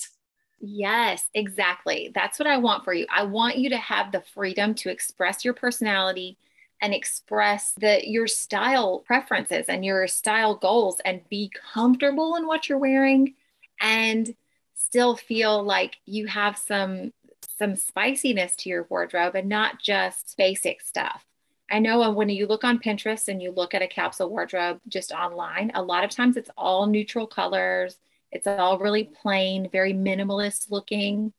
Yes, 0.59 1.29
exactly. 1.33 2.11
That's 2.15 2.39
what 2.39 2.47
I 2.47 2.57
want 2.57 2.83
for 2.83 2.93
you. 2.93 3.05
I 3.09 3.23
want 3.23 3.57
you 3.57 3.69
to 3.69 3.77
have 3.77 4.11
the 4.11 4.21
freedom 4.33 4.73
to 4.75 4.89
express 4.89 5.45
your 5.45 5.53
personality 5.53 6.37
and 6.81 6.93
express 6.93 7.73
the 7.73 8.07
your 8.07 8.27
style 8.27 8.99
preferences 9.05 9.65
and 9.67 9.85
your 9.85 10.07
style 10.07 10.55
goals 10.55 10.99
and 11.05 11.27
be 11.29 11.51
comfortable 11.73 12.35
in 12.35 12.47
what 12.47 12.69
you're 12.69 12.77
wearing 12.79 13.33
and 13.79 14.35
still 14.75 15.15
feel 15.15 15.63
like 15.63 15.97
you 16.05 16.27
have 16.27 16.57
some 16.57 17.13
some 17.59 17.75
spiciness 17.75 18.55
to 18.55 18.69
your 18.69 18.83
wardrobe 18.89 19.35
and 19.35 19.49
not 19.49 19.79
just 19.81 20.35
basic 20.37 20.81
stuff. 20.81 21.25
I 21.69 21.79
know 21.79 22.09
when 22.11 22.29
you 22.29 22.47
look 22.47 22.63
on 22.63 22.79
Pinterest 22.79 23.27
and 23.27 23.41
you 23.41 23.51
look 23.51 23.73
at 23.73 23.81
a 23.81 23.87
capsule 23.87 24.29
wardrobe 24.29 24.79
just 24.87 25.11
online, 25.11 25.71
a 25.73 25.81
lot 25.83 26.03
of 26.03 26.11
times 26.11 26.37
it's 26.37 26.49
all 26.57 26.85
neutral 26.87 27.27
colors 27.27 27.97
it's 28.31 28.47
all 28.47 28.79
really 28.79 29.05
plain, 29.21 29.69
very 29.71 29.93
minimalist 29.93 30.69
looking. 30.69 31.33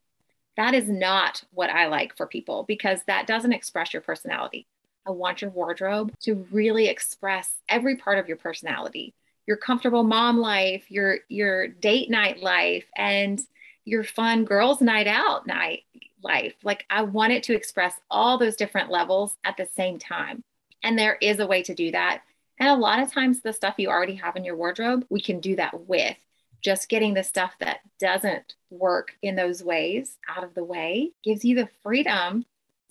That 0.57 0.75
is 0.75 0.89
not 0.89 1.45
what 1.53 1.71
I 1.71 1.87
like 1.87 2.17
for 2.17 2.27
people 2.27 2.65
because 2.67 3.01
that 3.07 3.27
doesn't 3.27 3.53
express 3.53 3.93
your 3.93 4.03
personality. 4.03 4.67
I 5.07 5.11
want 5.11 5.41
your 5.41 5.51
wardrobe 5.51 6.13
to 6.23 6.47
really 6.51 6.89
express 6.89 7.55
every 7.69 7.97
part 7.97 8.19
of 8.19 8.29
your 8.29 8.37
personality, 8.37 9.15
your 9.47 9.57
comfortable 9.57 10.03
mom 10.03 10.39
life, 10.39 10.91
your 10.91 11.19
your 11.29 11.69
date 11.69 12.11
night 12.11 12.43
life 12.43 12.85
and 12.97 13.41
your 13.85 14.05
fun 14.05 14.45
girls 14.45 14.81
night 14.83 15.07
out 15.07 15.47
night 15.47 15.85
life. 16.23 16.55
Like 16.63 16.85
I 16.91 17.03
want 17.03 17.33
it 17.33 17.43
to 17.45 17.55
express 17.55 17.95
all 18.11 18.37
those 18.37 18.57
different 18.57 18.91
levels 18.91 19.35
at 19.45 19.57
the 19.57 19.69
same 19.77 19.99
time. 19.99 20.43
And 20.83 20.99
there 20.99 21.17
is 21.23 21.39
a 21.39 21.47
way 21.47 21.63
to 21.63 21.75
do 21.75 21.91
that. 21.93 22.23
And 22.59 22.69
a 22.69 22.75
lot 22.75 23.01
of 23.01 23.13
times 23.13 23.41
the 23.41 23.53
stuff 23.53 23.77
you 23.79 23.89
already 23.89 24.17
have 24.17 24.37
in 24.37 24.45
your 24.45 24.57
wardrobe, 24.57 25.07
we 25.09 25.21
can 25.21 25.41
do 25.41 25.57
that 25.57 25.87
with 25.87 26.17
just 26.61 26.89
getting 26.89 27.15
the 27.15 27.23
stuff 27.23 27.55
that 27.61 27.81
doesn't 28.01 28.55
work 28.71 29.13
in 29.23 29.37
those 29.37 29.63
ways 29.63 30.17
out 30.29 30.45
of 30.45 30.55
the 30.55 30.65
way 30.65 31.13
gives 31.23 31.45
you 31.45 31.55
the 31.55 31.69
freedom 31.83 32.45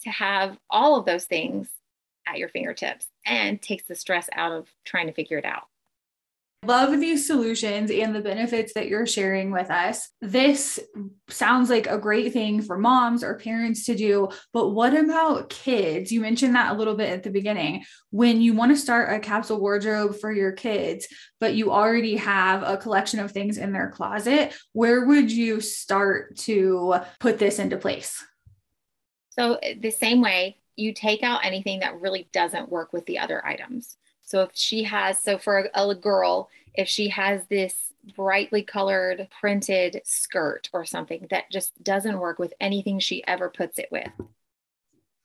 to 0.04 0.10
have 0.10 0.58
all 0.70 0.98
of 0.98 1.06
those 1.06 1.26
things 1.26 1.70
at 2.28 2.38
your 2.38 2.50
fingertips 2.50 3.08
and 3.26 3.62
takes 3.62 3.84
the 3.84 3.96
stress 3.96 4.30
out 4.34 4.52
of 4.52 4.68
trying 4.86 5.08
to 5.08 5.14
figure 5.14 5.38
it 5.38 5.46
out. 5.46 5.68
Love 6.66 7.00
these 7.00 7.28
solutions 7.28 7.92
and 7.92 8.16
the 8.16 8.20
benefits 8.20 8.74
that 8.74 8.88
you're 8.88 9.06
sharing 9.06 9.52
with 9.52 9.70
us. 9.70 10.10
This 10.22 10.80
sounds 11.30 11.70
like 11.70 11.86
a 11.86 12.00
great 12.00 12.34
thing 12.34 12.64
for 12.64 12.80
moms 12.80 13.24
or 13.24 13.38
parents 13.38 13.86
to 13.86 13.96
do, 13.96 14.30
but 14.54 14.70
what 14.70 14.96
about 14.96 15.50
kids? 15.50 16.12
You 16.12 16.20
mentioned 16.20 16.56
that 16.56 16.74
a 16.74 16.78
little 16.78 16.96
bit 16.96 17.12
at 17.12 17.22
the 17.22 17.30
beginning. 17.30 17.86
When 18.10 18.42
you 18.42 18.54
want 18.54 18.72
to 18.72 18.76
start 18.76 19.14
a 19.14 19.20
capsule 19.20 19.60
wardrobe 19.60 20.20
for 20.20 20.32
your 20.32 20.52
kids, 20.52 21.08
but 21.40 21.54
you 21.54 21.72
already 21.72 22.18
have 22.18 22.64
a 22.64 22.78
collection 22.78 23.20
of 23.20 23.32
things 23.32 23.60
in 23.60 23.72
their 23.72 23.92
closet, 23.92 24.54
where 24.74 25.06
would 25.06 25.32
you 25.32 25.62
start 25.62 26.38
to 26.38 26.96
put 27.20 27.38
this 27.38 27.60
into 27.60 27.78
place? 27.78 28.24
So, 29.30 29.60
eh, 29.62 29.76
the 29.80 29.92
same 29.92 30.22
way, 30.22 30.58
you 30.76 30.92
take 30.92 31.22
out 31.22 31.46
anything 31.46 31.82
that 31.82 32.02
really 32.02 32.30
doesn't 32.34 32.70
work 32.70 32.94
with 32.94 33.06
the 33.06 33.20
other 33.20 33.46
items. 33.46 33.96
So 34.28 34.42
if 34.42 34.50
she 34.54 34.84
has, 34.84 35.20
so 35.20 35.38
for 35.38 35.70
a, 35.74 35.90
a 35.90 35.96
girl, 35.96 36.50
if 36.74 36.90
she 36.90 37.08
has 37.08 37.46
this 37.48 37.94
brightly 38.14 38.62
colored 38.62 39.30
printed 39.40 40.02
skirt 40.04 40.70
or 40.74 40.84
something 40.84 41.28
that 41.30 41.50
just 41.50 41.82
doesn't 41.82 42.20
work 42.20 42.38
with 42.38 42.54
anything 42.60 43.00
she 43.00 43.26
ever 43.26 43.50
puts 43.50 43.80
it 43.80 43.88
with. 43.90 44.10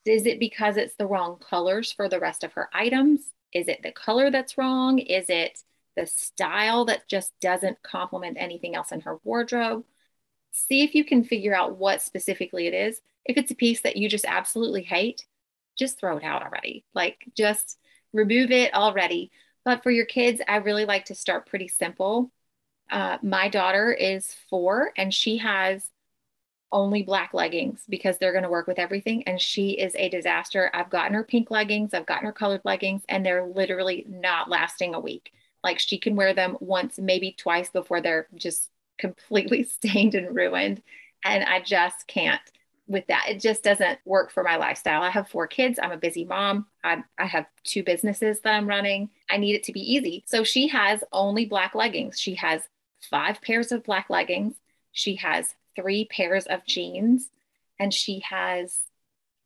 Is 0.04 0.24
it 0.24 0.38
because 0.38 0.76
it's 0.76 0.94
the 0.94 1.06
wrong 1.06 1.38
colors 1.38 1.90
for 1.90 2.08
the 2.08 2.20
rest 2.20 2.44
of 2.44 2.52
her 2.52 2.68
items? 2.72 3.32
Is 3.52 3.66
it 3.66 3.82
the 3.82 3.90
color 3.90 4.30
that's 4.30 4.56
wrong? 4.56 5.00
Is 5.00 5.26
it 5.28 5.64
the 5.96 6.06
style 6.06 6.84
that 6.84 7.08
just 7.08 7.32
doesn't 7.40 7.82
complement 7.82 8.36
anything 8.38 8.76
else 8.76 8.92
in 8.92 9.00
her 9.00 9.18
wardrobe? 9.24 9.84
See 10.52 10.84
if 10.84 10.94
you 10.94 11.04
can 11.04 11.24
figure 11.24 11.56
out 11.56 11.76
what 11.76 12.02
specifically 12.02 12.68
it 12.68 12.74
is. 12.74 13.00
If 13.24 13.36
it's 13.36 13.50
a 13.50 13.56
piece 13.56 13.80
that 13.80 13.96
you 13.96 14.08
just 14.08 14.26
absolutely 14.26 14.82
hate, 14.84 15.26
just 15.76 15.98
throw 15.98 16.18
it 16.18 16.24
out 16.24 16.44
already. 16.44 16.84
Like, 16.94 17.18
just 17.36 17.78
remove 18.12 18.50
it 18.50 18.74
already. 18.74 19.30
But 19.64 19.82
for 19.82 19.90
your 19.90 20.06
kids, 20.06 20.40
I 20.46 20.56
really 20.56 20.84
like 20.84 21.06
to 21.06 21.14
start 21.14 21.46
pretty 21.46 21.68
simple. 21.68 22.30
Uh, 22.90 23.18
my 23.22 23.48
daughter 23.48 23.92
is 23.92 24.34
four 24.50 24.92
and 24.96 25.14
she 25.14 25.38
has 25.38 25.88
only 26.72 27.02
black 27.02 27.34
leggings 27.34 27.82
because 27.88 28.18
they're 28.18 28.32
going 28.32 28.44
to 28.44 28.50
work 28.50 28.66
with 28.66 28.78
everything. 28.78 29.22
And 29.24 29.40
she 29.40 29.72
is 29.72 29.94
a 29.96 30.08
disaster. 30.08 30.70
I've 30.74 30.90
gotten 30.90 31.14
her 31.14 31.24
pink 31.24 31.50
leggings, 31.50 31.94
I've 31.94 32.06
gotten 32.06 32.26
her 32.26 32.32
colored 32.32 32.62
leggings, 32.64 33.02
and 33.08 33.24
they're 33.24 33.46
literally 33.46 34.06
not 34.08 34.48
lasting 34.48 34.94
a 34.94 35.00
week. 35.00 35.32
Like 35.62 35.78
she 35.78 35.98
can 35.98 36.16
wear 36.16 36.34
them 36.34 36.56
once, 36.60 36.98
maybe 36.98 37.32
twice 37.38 37.70
before 37.70 38.00
they're 38.00 38.26
just 38.34 38.68
completely 38.98 39.62
stained 39.64 40.14
and 40.14 40.34
ruined. 40.34 40.82
And 41.24 41.44
I 41.44 41.60
just 41.60 42.06
can't 42.08 42.40
with 42.86 43.06
that. 43.06 43.26
It 43.28 43.40
just 43.40 43.62
doesn't 43.62 43.98
work 44.04 44.30
for 44.30 44.42
my 44.42 44.56
lifestyle. 44.56 45.02
I 45.02 45.10
have 45.10 45.28
four 45.28 45.46
kids. 45.46 45.78
I'm 45.80 45.92
a 45.92 45.96
busy 45.96 46.24
mom. 46.24 46.66
I, 46.82 47.02
I 47.18 47.26
have 47.26 47.46
two 47.64 47.82
businesses 47.82 48.40
that 48.40 48.54
I'm 48.54 48.68
running. 48.68 49.10
I 49.30 49.36
need 49.36 49.54
it 49.54 49.64
to 49.64 49.72
be 49.72 49.80
easy. 49.80 50.24
So 50.26 50.44
she 50.44 50.68
has 50.68 51.02
only 51.12 51.46
black 51.46 51.74
leggings. 51.74 52.20
She 52.20 52.34
has 52.36 52.62
five 53.10 53.40
pairs 53.40 53.72
of 53.72 53.84
black 53.84 54.10
leggings. 54.10 54.54
She 54.92 55.16
has 55.16 55.54
three 55.76 56.06
pairs 56.06 56.46
of 56.46 56.64
jeans. 56.66 57.30
And 57.78 57.92
she 57.94 58.20
has 58.20 58.78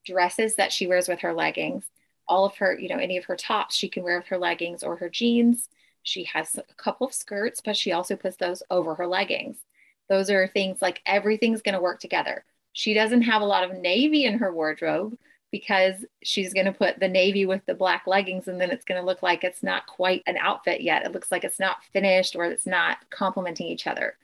dresses 0.04 0.56
that 0.56 0.72
she 0.72 0.86
wears 0.86 1.08
with 1.08 1.20
her 1.20 1.32
leggings. 1.32 1.84
All 2.28 2.44
of 2.44 2.56
her, 2.56 2.78
you 2.78 2.88
know, 2.88 2.98
any 2.98 3.16
of 3.16 3.24
her 3.26 3.36
tops 3.36 3.76
she 3.76 3.88
can 3.88 4.02
wear 4.02 4.18
with 4.18 4.28
her 4.28 4.38
leggings 4.38 4.82
or 4.82 4.96
her 4.96 5.08
jeans. 5.08 5.68
She 6.02 6.24
has 6.24 6.56
a 6.56 6.74
couple 6.74 7.06
of 7.06 7.14
skirts, 7.14 7.60
but 7.64 7.76
she 7.76 7.92
also 7.92 8.16
puts 8.16 8.36
those 8.36 8.62
over 8.70 8.94
her 8.94 9.06
leggings. 9.06 9.58
Those 10.08 10.30
are 10.30 10.46
things 10.46 10.80
like 10.80 11.00
everything's 11.06 11.62
going 11.62 11.74
to 11.74 11.80
work 11.80 12.00
together 12.00 12.44
she 12.76 12.92
doesn't 12.92 13.22
have 13.22 13.40
a 13.40 13.46
lot 13.46 13.64
of 13.64 13.72
navy 13.72 14.26
in 14.26 14.38
her 14.38 14.52
wardrobe 14.52 15.16
because 15.50 16.04
she's 16.22 16.52
going 16.52 16.66
to 16.66 16.72
put 16.72 17.00
the 17.00 17.08
navy 17.08 17.46
with 17.46 17.64
the 17.64 17.74
black 17.74 18.06
leggings 18.06 18.48
and 18.48 18.60
then 18.60 18.70
it's 18.70 18.84
going 18.84 19.00
to 19.00 19.06
look 19.06 19.22
like 19.22 19.42
it's 19.42 19.62
not 19.62 19.86
quite 19.86 20.22
an 20.26 20.36
outfit 20.36 20.82
yet. 20.82 21.06
It 21.06 21.12
looks 21.12 21.32
like 21.32 21.42
it's 21.42 21.58
not 21.58 21.82
finished 21.94 22.36
or 22.36 22.44
it's 22.44 22.66
not 22.66 22.98
complementing 23.08 23.68
each 23.68 23.86
other. 23.86 24.18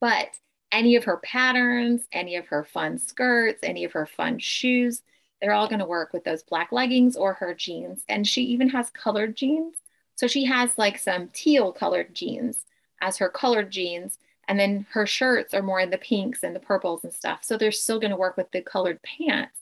But 0.00 0.28
any 0.70 0.96
of 0.96 1.04
her 1.04 1.16
patterns, 1.16 2.02
any 2.12 2.36
of 2.36 2.48
her 2.48 2.62
fun 2.62 2.98
skirts, 2.98 3.60
any 3.62 3.84
of 3.84 3.92
her 3.92 4.04
fun 4.04 4.38
shoes, 4.38 5.00
they're 5.40 5.54
all 5.54 5.68
going 5.68 5.78
to 5.78 5.86
work 5.86 6.12
with 6.12 6.24
those 6.24 6.42
black 6.42 6.72
leggings 6.72 7.16
or 7.16 7.32
her 7.32 7.54
jeans. 7.54 8.02
And 8.06 8.28
she 8.28 8.42
even 8.42 8.68
has 8.68 8.90
colored 8.90 9.34
jeans. 9.34 9.76
So 10.14 10.26
she 10.26 10.44
has 10.44 10.76
like 10.76 10.98
some 10.98 11.30
teal 11.32 11.72
colored 11.72 12.14
jeans 12.14 12.66
as 13.00 13.16
her 13.16 13.30
colored 13.30 13.70
jeans. 13.70 14.18
And 14.48 14.58
then 14.58 14.86
her 14.90 15.06
shirts 15.06 15.54
are 15.54 15.62
more 15.62 15.80
in 15.80 15.90
the 15.90 15.98
pinks 15.98 16.42
and 16.42 16.54
the 16.54 16.60
purples 16.60 17.04
and 17.04 17.12
stuff. 17.12 17.40
So 17.42 17.56
they're 17.56 17.72
still 17.72 18.00
going 18.00 18.10
to 18.10 18.16
work 18.16 18.36
with 18.36 18.50
the 18.50 18.62
colored 18.62 19.00
pants, 19.02 19.58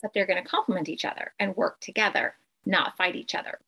but 0.00 0.12
they're 0.12 0.26
going 0.26 0.42
to 0.42 0.48
complement 0.48 0.88
each 0.88 1.04
other 1.04 1.32
and 1.38 1.56
work 1.56 1.80
together, 1.80 2.34
not 2.64 2.96
fight 2.96 3.16
each 3.16 3.34
other. 3.34 3.58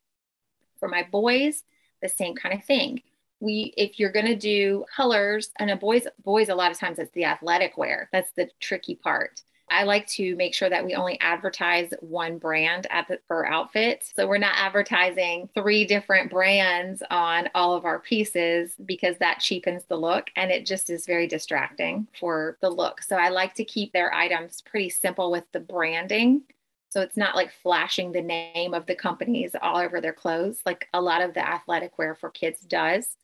For 0.79 0.88
my 0.88 1.07
boys, 1.11 1.62
the 2.03 2.09
same 2.09 2.35
kind 2.35 2.55
of 2.59 2.64
thing. 2.64 3.03
We, 3.40 3.74
if 3.77 3.98
you're 3.98 4.12
going 4.12 4.27
to 4.27 4.37
do 4.37 4.85
colors, 4.94 5.50
and 5.59 5.70
a 5.70 5.77
boys, 5.77 6.07
boys, 6.24 6.48
a 6.48 6.55
lot 6.55 6.70
of 6.70 6.79
times 6.79 6.98
it's 6.98 7.12
the 7.12 7.24
athletic 7.24 7.77
wear. 7.77 8.09
That's 8.12 8.31
the 8.33 8.48
tricky 8.61 8.94
part. 8.94 9.42
I 9.75 9.83
like 9.83 10.07
to 10.09 10.37
make 10.37 10.55
sure 10.55 10.71
that 10.71 10.85
we 10.85 10.95
only 10.95 11.19
advertise 11.21 11.93
one 12.01 12.39
brand 12.39 12.87
at 12.91 13.09
the, 13.09 13.19
per 13.29 13.45
outfit. 13.45 14.09
So 14.15 14.29
we're 14.29 14.39
not 14.39 14.55
advertising 14.57 15.49
three 15.53 15.85
different 15.85 16.31
brands 16.31 17.03
on 17.11 17.49
all 17.57 17.75
of 17.75 17.85
our 17.85 17.99
pieces 17.99 18.75
because 18.85 19.19
that 19.19 19.41
cheapens 19.41 19.83
the 19.85 19.97
look 19.97 20.31
and 20.37 20.53
it 20.53 20.65
just 20.65 20.91
is 20.91 21.07
very 21.07 21.27
distracting 21.27 22.07
for 22.21 22.57
the 22.61 22.71
look. 22.71 23.03
So 23.03 23.17
I 23.17 23.31
like 23.31 23.55
to 23.55 23.65
keep 23.65 23.93
their 23.93 24.15
items 24.15 24.63
pretty 24.63 24.91
simple 24.91 25.33
with 25.33 25.45
the 25.51 25.61
branding. 25.61 26.43
So 26.91 27.01
it's 27.01 27.17
not 27.17 27.35
like 27.35 27.51
flashing 27.51 28.13
the 28.13 28.23
name 28.23 28.75
of 28.75 28.87
the 28.87 28.95
companies 28.95 29.57
all 29.61 29.79
over 29.79 30.01
their 30.01 30.13
clothes 30.13 30.61
like 30.65 30.87
a 30.95 31.01
lot 31.01 31.21
of 31.21 31.35
the 31.35 31.45
athletic 31.45 31.99
wear 31.99 32.15
for 32.15 32.31
kids 32.31 32.61
does. 32.61 33.17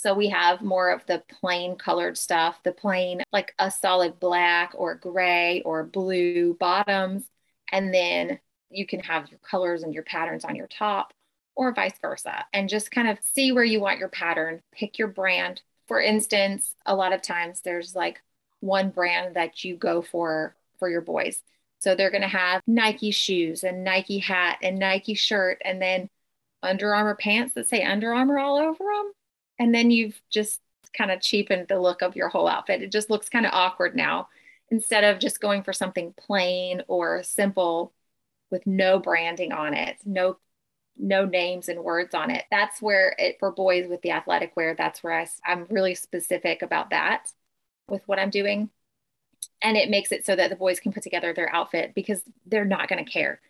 So 0.00 0.14
we 0.14 0.30
have 0.30 0.62
more 0.62 0.88
of 0.88 1.04
the 1.04 1.22
plain 1.40 1.76
colored 1.76 2.16
stuff, 2.16 2.62
the 2.62 2.72
plain, 2.72 3.22
like 3.34 3.54
a 3.58 3.70
solid 3.70 4.18
black 4.18 4.72
or 4.74 4.94
gray 4.94 5.60
or 5.60 5.84
blue 5.84 6.54
bottoms. 6.54 7.24
And 7.70 7.92
then 7.92 8.38
you 8.70 8.86
can 8.86 9.00
have 9.00 9.30
your 9.30 9.40
colors 9.40 9.82
and 9.82 9.92
your 9.92 10.02
patterns 10.02 10.42
on 10.46 10.56
your 10.56 10.68
top 10.68 11.12
or 11.54 11.74
vice 11.74 11.98
versa. 12.00 12.46
And 12.54 12.70
just 12.70 12.90
kind 12.90 13.08
of 13.08 13.18
see 13.34 13.52
where 13.52 13.62
you 13.62 13.78
want 13.78 13.98
your 13.98 14.08
pattern, 14.08 14.62
pick 14.72 14.98
your 14.98 15.08
brand. 15.08 15.60
For 15.86 16.00
instance, 16.00 16.74
a 16.86 16.96
lot 16.96 17.12
of 17.12 17.20
times 17.20 17.60
there's 17.60 17.94
like 17.94 18.22
one 18.60 18.88
brand 18.88 19.36
that 19.36 19.64
you 19.64 19.76
go 19.76 20.00
for 20.00 20.56
for 20.78 20.88
your 20.88 21.02
boys. 21.02 21.42
So 21.80 21.94
they're 21.94 22.10
going 22.10 22.22
to 22.22 22.28
have 22.28 22.62
Nike 22.66 23.10
shoes 23.10 23.64
and 23.64 23.84
Nike 23.84 24.18
hat 24.18 24.60
and 24.62 24.78
Nike 24.78 25.14
shirt 25.14 25.60
and 25.62 25.80
then 25.80 26.08
Under 26.62 26.94
Armour 26.94 27.16
pants 27.16 27.52
that 27.54 27.68
say 27.68 27.82
Under 27.82 28.14
Armour 28.14 28.38
all 28.38 28.56
over 28.56 28.82
them. 28.82 29.12
And 29.60 29.72
then 29.74 29.92
you've 29.92 30.20
just 30.30 30.60
kind 30.96 31.12
of 31.12 31.20
cheapened 31.20 31.68
the 31.68 31.78
look 31.78 32.02
of 32.02 32.16
your 32.16 32.28
whole 32.28 32.48
outfit. 32.48 32.82
It 32.82 32.90
just 32.90 33.10
looks 33.10 33.28
kind 33.28 33.46
of 33.46 33.52
awkward 33.52 33.94
now 33.94 34.28
instead 34.70 35.04
of 35.04 35.20
just 35.20 35.40
going 35.40 35.62
for 35.62 35.72
something 35.72 36.14
plain 36.16 36.82
or 36.88 37.22
simple 37.22 37.92
with 38.50 38.66
no 38.66 38.98
branding 38.98 39.52
on 39.52 39.74
it, 39.74 39.98
no 40.04 40.38
no 40.96 41.24
names 41.24 41.68
and 41.68 41.82
words 41.82 42.14
on 42.14 42.30
it. 42.30 42.44
That's 42.50 42.82
where 42.82 43.14
it 43.18 43.36
for 43.38 43.52
boys 43.52 43.88
with 43.88 44.02
the 44.02 44.10
athletic 44.10 44.56
wear, 44.56 44.74
that's 44.74 45.02
where 45.02 45.18
I, 45.18 45.26
I'm 45.44 45.66
really 45.70 45.94
specific 45.94 46.62
about 46.62 46.90
that 46.90 47.32
with 47.88 48.02
what 48.06 48.18
I'm 48.18 48.30
doing. 48.30 48.70
And 49.62 49.76
it 49.76 49.90
makes 49.90 50.12
it 50.12 50.26
so 50.26 50.36
that 50.36 50.50
the 50.50 50.56
boys 50.56 50.80
can 50.80 50.92
put 50.92 51.02
together 51.02 51.32
their 51.32 51.54
outfit 51.54 51.94
because 51.94 52.22
they're 52.46 52.64
not 52.64 52.88
going 52.88 53.04
to 53.04 53.10
care. 53.10 53.40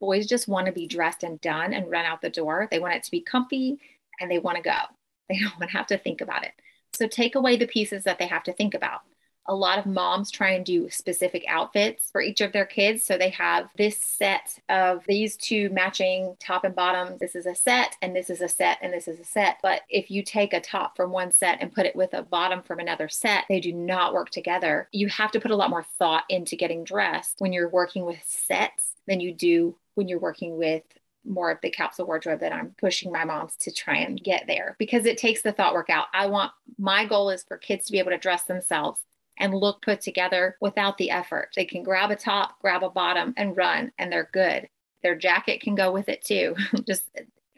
Boys 0.00 0.26
just 0.26 0.48
want 0.48 0.66
to 0.66 0.72
be 0.72 0.86
dressed 0.86 1.22
and 1.22 1.40
done 1.40 1.72
and 1.72 1.90
run 1.90 2.04
out 2.04 2.20
the 2.22 2.30
door. 2.30 2.68
They 2.70 2.78
want 2.78 2.94
it 2.94 3.04
to 3.04 3.10
be 3.10 3.20
comfy 3.20 3.78
and 4.20 4.30
they 4.30 4.38
want 4.38 4.56
to 4.56 4.62
go. 4.62 4.76
They 5.28 5.38
don't 5.38 5.58
want 5.58 5.70
to 5.70 5.76
have 5.76 5.86
to 5.86 5.98
think 5.98 6.20
about 6.20 6.44
it. 6.44 6.52
So 6.92 7.08
take 7.08 7.34
away 7.34 7.56
the 7.56 7.66
pieces 7.66 8.04
that 8.04 8.18
they 8.18 8.26
have 8.26 8.42
to 8.44 8.52
think 8.52 8.74
about 8.74 9.00
a 9.46 9.54
lot 9.54 9.78
of 9.78 9.86
moms 9.86 10.30
try 10.30 10.50
and 10.50 10.64
do 10.64 10.88
specific 10.88 11.44
outfits 11.48 12.10
for 12.10 12.20
each 12.20 12.40
of 12.40 12.52
their 12.52 12.64
kids. 12.64 13.04
So 13.04 13.18
they 13.18 13.28
have 13.30 13.68
this 13.76 13.98
set 13.98 14.58
of 14.68 15.04
these 15.06 15.36
two 15.36 15.68
matching 15.70 16.36
top 16.40 16.64
and 16.64 16.74
bottom. 16.74 17.16
This 17.18 17.34
is 17.34 17.46
a 17.46 17.54
set, 17.54 17.96
and 18.00 18.16
this 18.16 18.30
is 18.30 18.40
a 18.40 18.48
set, 18.48 18.78
and 18.82 18.92
this 18.92 19.06
is 19.06 19.20
a 19.20 19.24
set. 19.24 19.58
But 19.62 19.82
if 19.88 20.10
you 20.10 20.22
take 20.22 20.52
a 20.52 20.60
top 20.60 20.96
from 20.96 21.10
one 21.10 21.30
set 21.30 21.58
and 21.60 21.72
put 21.72 21.86
it 21.86 21.96
with 21.96 22.14
a 22.14 22.22
bottom 22.22 22.62
from 22.62 22.78
another 22.78 23.08
set, 23.08 23.44
they 23.48 23.60
do 23.60 23.72
not 23.72 24.14
work 24.14 24.30
together. 24.30 24.88
You 24.92 25.08
have 25.08 25.30
to 25.32 25.40
put 25.40 25.50
a 25.50 25.56
lot 25.56 25.70
more 25.70 25.84
thought 25.98 26.24
into 26.28 26.56
getting 26.56 26.84
dressed 26.84 27.36
when 27.38 27.52
you're 27.52 27.68
working 27.68 28.06
with 28.06 28.22
sets 28.26 28.94
than 29.06 29.20
you 29.20 29.32
do 29.32 29.76
when 29.94 30.08
you're 30.08 30.18
working 30.18 30.56
with 30.56 30.82
more 31.24 31.50
of 31.50 31.58
the 31.62 31.70
capsule 31.70 32.06
wardrobe 32.06 32.40
that 32.40 32.52
I'm 32.52 32.74
pushing 32.78 33.12
my 33.12 33.24
moms 33.24 33.56
to 33.56 33.72
try 33.72 33.96
and 33.96 34.22
get 34.22 34.46
there 34.46 34.76
because 34.78 35.06
it 35.06 35.18
takes 35.18 35.42
the 35.42 35.52
thought 35.52 35.74
work 35.74 35.90
out. 35.90 36.06
I 36.12 36.26
want 36.26 36.52
my 36.78 37.04
goal 37.04 37.30
is 37.30 37.42
for 37.42 37.56
kids 37.56 37.86
to 37.86 37.92
be 37.92 37.98
able 37.98 38.10
to 38.10 38.18
dress 38.18 38.44
themselves 38.44 39.00
and 39.38 39.54
look 39.54 39.82
put 39.82 40.00
together 40.00 40.56
without 40.60 40.98
the 40.98 41.10
effort. 41.10 41.50
They 41.56 41.64
can 41.64 41.82
grab 41.82 42.10
a 42.10 42.16
top, 42.16 42.60
grab 42.60 42.82
a 42.82 42.90
bottom, 42.90 43.34
and 43.36 43.56
run, 43.56 43.92
and 43.98 44.12
they're 44.12 44.28
good. 44.32 44.68
Their 45.02 45.16
jacket 45.16 45.60
can 45.60 45.74
go 45.74 45.92
with 45.92 46.08
it 46.08 46.24
too. 46.24 46.56
Just 46.86 47.04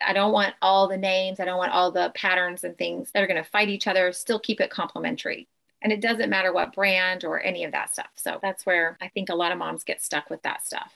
I 0.05 0.12
don't 0.12 0.33
want 0.33 0.55
all 0.61 0.88
the 0.88 0.96
names, 0.96 1.40
I 1.40 1.44
don't 1.44 1.59
want 1.59 1.72
all 1.72 1.90
the 1.90 2.12
patterns 2.14 2.64
and 2.64 2.76
things 2.76 3.11
that 3.12 3.22
are 3.22 3.26
going 3.26 3.42
to 3.42 3.50
fight 3.50 3.68
each 3.68 3.87
other. 3.87 4.12
Still 4.12 4.38
keep 4.38 4.61
it 4.61 4.70
complementary. 4.70 5.48
And 5.83 5.92
it 5.92 6.00
doesn't 6.00 6.31
matter 6.31 6.52
what 6.52 6.74
brand 6.74 7.24
or 7.24 7.40
any 7.40 7.64
of 7.64 7.72
that 7.72 7.92
stuff. 7.92 8.09
So 8.16 8.38
that's 8.42 8.66
where 8.66 8.96
I 9.00 9.09
think 9.09 9.29
a 9.29 9.35
lot 9.35 9.52
of 9.52 9.59
moms 9.59 9.85
get 9.85 10.02
stuck 10.02 10.31
with 10.31 10.42
that 10.42 10.66
stuff 10.66 10.92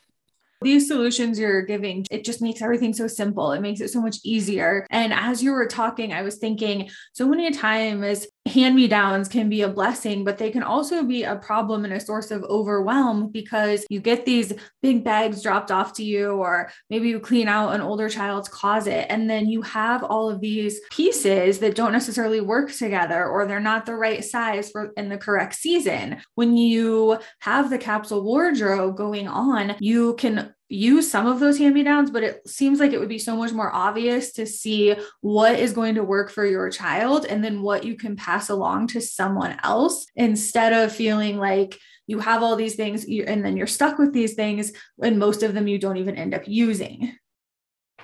these 0.62 0.88
solutions 0.88 1.38
you're 1.38 1.62
giving, 1.62 2.06
it 2.10 2.24
just 2.24 2.42
makes 2.42 2.62
everything 2.62 2.92
so 2.92 3.06
simple. 3.06 3.52
It 3.52 3.60
makes 3.60 3.80
it 3.80 3.90
so 3.90 4.00
much 4.00 4.18
easier. 4.24 4.86
And 4.90 5.12
as 5.12 5.42
you 5.42 5.52
were 5.52 5.66
talking, 5.66 6.12
I 6.12 6.22
was 6.22 6.36
thinking 6.36 6.90
so 7.12 7.26
many 7.26 7.50
times 7.50 8.26
hand 8.46 8.74
me 8.74 8.88
downs 8.88 9.28
can 9.28 9.48
be 9.48 9.62
a 9.62 9.68
blessing, 9.68 10.24
but 10.24 10.38
they 10.38 10.50
can 10.50 10.62
also 10.62 11.04
be 11.04 11.24
a 11.24 11.36
problem 11.36 11.84
and 11.84 11.92
a 11.92 12.00
source 12.00 12.30
of 12.30 12.42
overwhelm 12.44 13.30
because 13.30 13.84
you 13.90 14.00
get 14.00 14.24
these 14.24 14.52
big 14.82 15.04
bags 15.04 15.42
dropped 15.42 15.70
off 15.70 15.92
to 15.94 16.02
you, 16.02 16.30
or 16.30 16.70
maybe 16.88 17.08
you 17.08 17.20
clean 17.20 17.48
out 17.48 17.74
an 17.74 17.80
older 17.80 18.08
child's 18.08 18.48
closet, 18.48 19.10
and 19.12 19.28
then 19.28 19.48
you 19.48 19.62
have 19.62 20.02
all 20.02 20.30
of 20.30 20.40
these 20.40 20.80
pieces 20.90 21.58
that 21.58 21.74
don't 21.74 21.92
necessarily 21.92 22.40
work 22.40 22.72
together, 22.72 23.26
or 23.26 23.46
they're 23.46 23.60
not 23.60 23.86
the 23.86 23.94
right 23.94 24.24
size 24.24 24.70
for 24.70 24.92
in 24.96 25.08
the 25.08 25.18
correct 25.18 25.54
season. 25.54 26.20
When 26.34 26.56
you 26.56 27.18
have 27.40 27.70
the 27.70 27.78
capsule 27.78 28.24
wardrobe 28.24 28.96
going 28.96 29.28
on, 29.28 29.76
you 29.80 30.14
can 30.14 30.54
use 30.70 31.10
some 31.10 31.26
of 31.26 31.40
those 31.40 31.58
hand 31.58 31.74
me 31.74 31.82
downs, 31.82 32.12
but 32.12 32.22
it 32.22 32.48
seems 32.48 32.78
like 32.78 32.92
it 32.92 33.00
would 33.00 33.08
be 33.08 33.18
so 33.18 33.36
much 33.36 33.52
more 33.52 33.74
obvious 33.74 34.32
to 34.32 34.46
see 34.46 34.94
what 35.20 35.58
is 35.58 35.72
going 35.72 35.96
to 35.96 36.04
work 36.04 36.30
for 36.30 36.46
your 36.46 36.70
child 36.70 37.26
and 37.26 37.44
then 37.44 37.60
what 37.60 37.84
you 37.84 37.96
can 37.96 38.14
pass 38.14 38.48
along 38.48 38.86
to 38.86 39.00
someone 39.00 39.58
else 39.64 40.06
instead 40.14 40.72
of 40.72 40.92
feeling 40.92 41.38
like 41.38 41.76
you 42.06 42.20
have 42.20 42.42
all 42.42 42.54
these 42.54 42.76
things 42.76 43.04
and 43.04 43.44
then 43.44 43.56
you're 43.56 43.66
stuck 43.66 43.98
with 43.98 44.12
these 44.12 44.34
things 44.34 44.72
and 45.02 45.18
most 45.18 45.42
of 45.42 45.54
them 45.54 45.66
you 45.66 45.76
don't 45.76 45.96
even 45.96 46.14
end 46.14 46.34
up 46.34 46.46
using. 46.46 47.16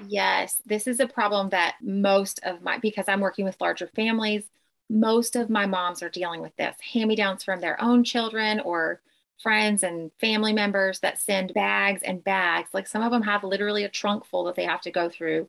Yes, 0.04 0.60
this 0.66 0.88
is 0.88 0.98
a 0.98 1.06
problem 1.06 1.50
that 1.50 1.76
most 1.80 2.40
of 2.42 2.62
my, 2.62 2.78
because 2.78 3.06
I'm 3.08 3.20
working 3.20 3.44
with 3.44 3.60
larger 3.60 3.88
families, 3.94 4.44
most 4.90 5.36
of 5.36 5.48
my 5.48 5.66
moms 5.66 6.02
are 6.02 6.08
dealing 6.08 6.40
with 6.42 6.54
this 6.56 6.76
hand 6.92 7.08
me 7.08 7.16
downs 7.16 7.44
from 7.44 7.60
their 7.60 7.80
own 7.80 8.02
children 8.02 8.58
or 8.60 9.00
friends 9.42 9.82
and 9.82 10.10
family 10.20 10.52
members 10.52 11.00
that 11.00 11.20
send 11.20 11.54
bags 11.54 12.02
and 12.02 12.24
bags. 12.24 12.70
Like 12.72 12.86
some 12.86 13.02
of 13.02 13.12
them 13.12 13.22
have 13.22 13.44
literally 13.44 13.84
a 13.84 13.88
trunk 13.88 14.24
full 14.24 14.44
that 14.44 14.56
they 14.56 14.64
have 14.64 14.80
to 14.82 14.90
go 14.90 15.08
through 15.08 15.48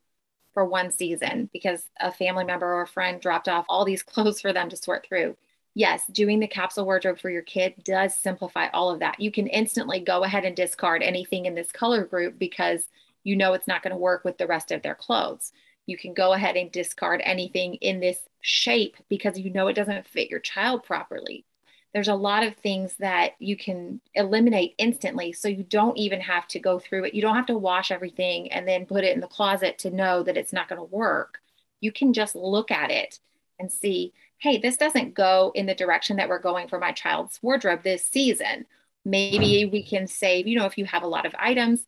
for 0.53 0.65
one 0.65 0.91
season 0.91 1.49
because 1.53 1.83
a 1.99 2.11
family 2.11 2.43
member 2.43 2.65
or 2.65 2.81
a 2.81 2.87
friend 2.87 3.21
dropped 3.21 3.47
off 3.47 3.65
all 3.69 3.85
these 3.85 4.03
clothes 4.03 4.41
for 4.41 4.53
them 4.53 4.69
to 4.69 4.77
sort 4.77 5.05
through. 5.07 5.37
Yes, 5.73 6.03
doing 6.11 6.39
the 6.39 6.47
capsule 6.47 6.85
wardrobe 6.85 7.19
for 7.19 7.29
your 7.29 7.43
kid 7.43 7.75
does 7.83 8.17
simplify 8.17 8.67
all 8.69 8.89
of 8.89 8.99
that. 8.99 9.19
You 9.19 9.31
can 9.31 9.47
instantly 9.47 9.99
go 9.99 10.23
ahead 10.23 10.43
and 10.43 10.55
discard 10.55 11.03
anything 11.03 11.45
in 11.45 11.53
this 11.53 11.71
color 11.71 12.03
group 12.03 12.39
because 12.39 12.85
you 13.23 13.35
know 13.35 13.53
it's 13.53 13.67
not 13.67 13.83
going 13.83 13.91
to 13.91 13.97
work 13.97 14.23
with 14.25 14.39
the 14.39 14.47
rest 14.47 14.71
of 14.71 14.81
their 14.81 14.95
clothes. 14.95 15.51
You 15.85 15.97
can 15.97 16.15
go 16.15 16.33
ahead 16.33 16.55
and 16.55 16.71
discard 16.71 17.21
anything 17.23 17.75
in 17.75 17.99
this 17.99 18.17
shape 18.41 18.97
because 19.07 19.37
you 19.37 19.51
know 19.51 19.67
it 19.67 19.73
doesn't 19.73 20.07
fit 20.07 20.31
your 20.31 20.39
child 20.39 20.83
properly 20.83 21.45
there's 21.93 22.07
a 22.07 22.15
lot 22.15 22.43
of 22.43 22.55
things 22.55 22.95
that 22.97 23.33
you 23.39 23.57
can 23.57 24.01
eliminate 24.13 24.75
instantly. 24.77 25.33
So 25.33 25.47
you 25.47 25.63
don't 25.63 25.97
even 25.97 26.21
have 26.21 26.47
to 26.49 26.59
go 26.59 26.79
through 26.79 27.05
it. 27.05 27.13
You 27.13 27.21
don't 27.21 27.35
have 27.35 27.47
to 27.47 27.57
wash 27.57 27.91
everything 27.91 28.51
and 28.51 28.67
then 28.67 28.85
put 28.85 29.03
it 29.03 29.15
in 29.15 29.21
the 29.21 29.27
closet 29.27 29.79
to 29.79 29.89
know 29.89 30.21
that 30.23 30.37
it's 30.37 30.53
not 30.53 30.67
going 30.67 30.79
to 30.79 30.95
work. 30.95 31.39
You 31.79 31.91
can 31.91 32.13
just 32.13 32.35
look 32.35 32.71
at 32.71 32.91
it 32.91 33.19
and 33.59 33.71
see 33.71 34.13
hey 34.39 34.59
this 34.59 34.77
doesn't 34.77 35.15
go 35.15 35.51
in 35.55 35.65
the 35.65 35.73
direction 35.73 36.17
that 36.17 36.29
we're 36.29 36.37
going 36.37 36.67
for 36.67 36.77
my 36.77 36.91
child's 36.91 37.39
wardrobe 37.41 37.83
this 37.83 38.05
season. 38.05 38.65
Maybe 39.03 39.63
mm-hmm. 39.63 39.71
we 39.71 39.83
can 39.83 40.05
save 40.05 40.47
you 40.47 40.59
know 40.59 40.65
if 40.65 40.77
you 40.77 40.85
have 40.85 41.03
a 41.03 41.07
lot 41.07 41.25
of 41.25 41.33
items 41.39 41.85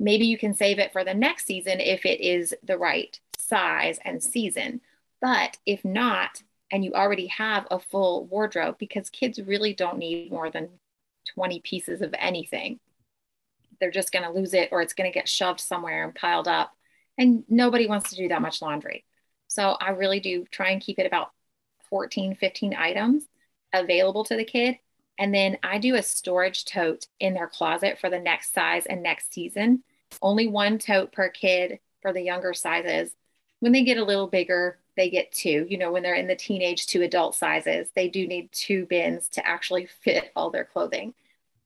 maybe 0.00 0.26
you 0.26 0.38
can 0.38 0.54
save 0.54 0.78
it 0.80 0.92
for 0.92 1.04
the 1.04 1.14
next 1.14 1.46
season 1.46 1.78
if 1.78 2.04
it 2.04 2.20
is 2.20 2.54
the 2.64 2.78
right 2.78 3.20
size 3.38 4.00
and 4.04 4.22
season. 4.22 4.80
But 5.20 5.58
if 5.66 5.84
not 5.84 6.42
and 6.70 6.84
you 6.84 6.92
already 6.92 7.26
have 7.28 7.66
a 7.70 7.78
full 7.78 8.26
wardrobe 8.26 8.76
because 8.78 9.10
kids 9.10 9.40
really 9.40 9.74
don't 9.74 9.98
need 9.98 10.30
more 10.30 10.50
than 10.50 10.68
20 11.34 11.60
pieces 11.60 12.02
of 12.02 12.14
anything. 12.18 12.78
They're 13.80 13.90
just 13.90 14.12
going 14.12 14.24
to 14.24 14.32
lose 14.32 14.54
it 14.54 14.68
or 14.72 14.82
it's 14.82 14.94
going 14.94 15.10
to 15.10 15.14
get 15.14 15.28
shoved 15.28 15.60
somewhere 15.60 16.04
and 16.04 16.14
piled 16.14 16.48
up. 16.48 16.72
And 17.18 17.44
nobody 17.48 17.86
wants 17.86 18.10
to 18.10 18.16
do 18.16 18.28
that 18.28 18.42
much 18.42 18.62
laundry. 18.62 19.04
So 19.48 19.76
I 19.80 19.90
really 19.90 20.20
do 20.20 20.44
try 20.50 20.70
and 20.70 20.80
keep 20.80 20.98
it 20.98 21.06
about 21.06 21.30
14, 21.88 22.36
15 22.36 22.74
items 22.74 23.24
available 23.72 24.24
to 24.24 24.36
the 24.36 24.44
kid. 24.44 24.76
And 25.18 25.34
then 25.34 25.58
I 25.62 25.78
do 25.78 25.96
a 25.96 26.02
storage 26.02 26.64
tote 26.64 27.06
in 27.18 27.34
their 27.34 27.48
closet 27.48 27.98
for 27.98 28.08
the 28.08 28.18
next 28.18 28.54
size 28.54 28.86
and 28.86 29.02
next 29.02 29.34
season. 29.34 29.82
Only 30.22 30.46
one 30.46 30.78
tote 30.78 31.12
per 31.12 31.28
kid 31.28 31.80
for 32.00 32.12
the 32.12 32.22
younger 32.22 32.54
sizes. 32.54 33.14
When 33.58 33.72
they 33.72 33.84
get 33.84 33.98
a 33.98 34.04
little 34.04 34.28
bigger, 34.28 34.78
they 35.00 35.08
get 35.08 35.32
two. 35.32 35.66
You 35.68 35.78
know, 35.78 35.90
when 35.90 36.02
they're 36.02 36.14
in 36.14 36.26
the 36.26 36.36
teenage 36.36 36.86
to 36.88 37.02
adult 37.02 37.34
sizes, 37.34 37.88
they 37.94 38.08
do 38.08 38.26
need 38.26 38.52
two 38.52 38.84
bins 38.84 39.28
to 39.30 39.46
actually 39.46 39.86
fit 40.02 40.30
all 40.36 40.50
their 40.50 40.64
clothing. 40.64 41.14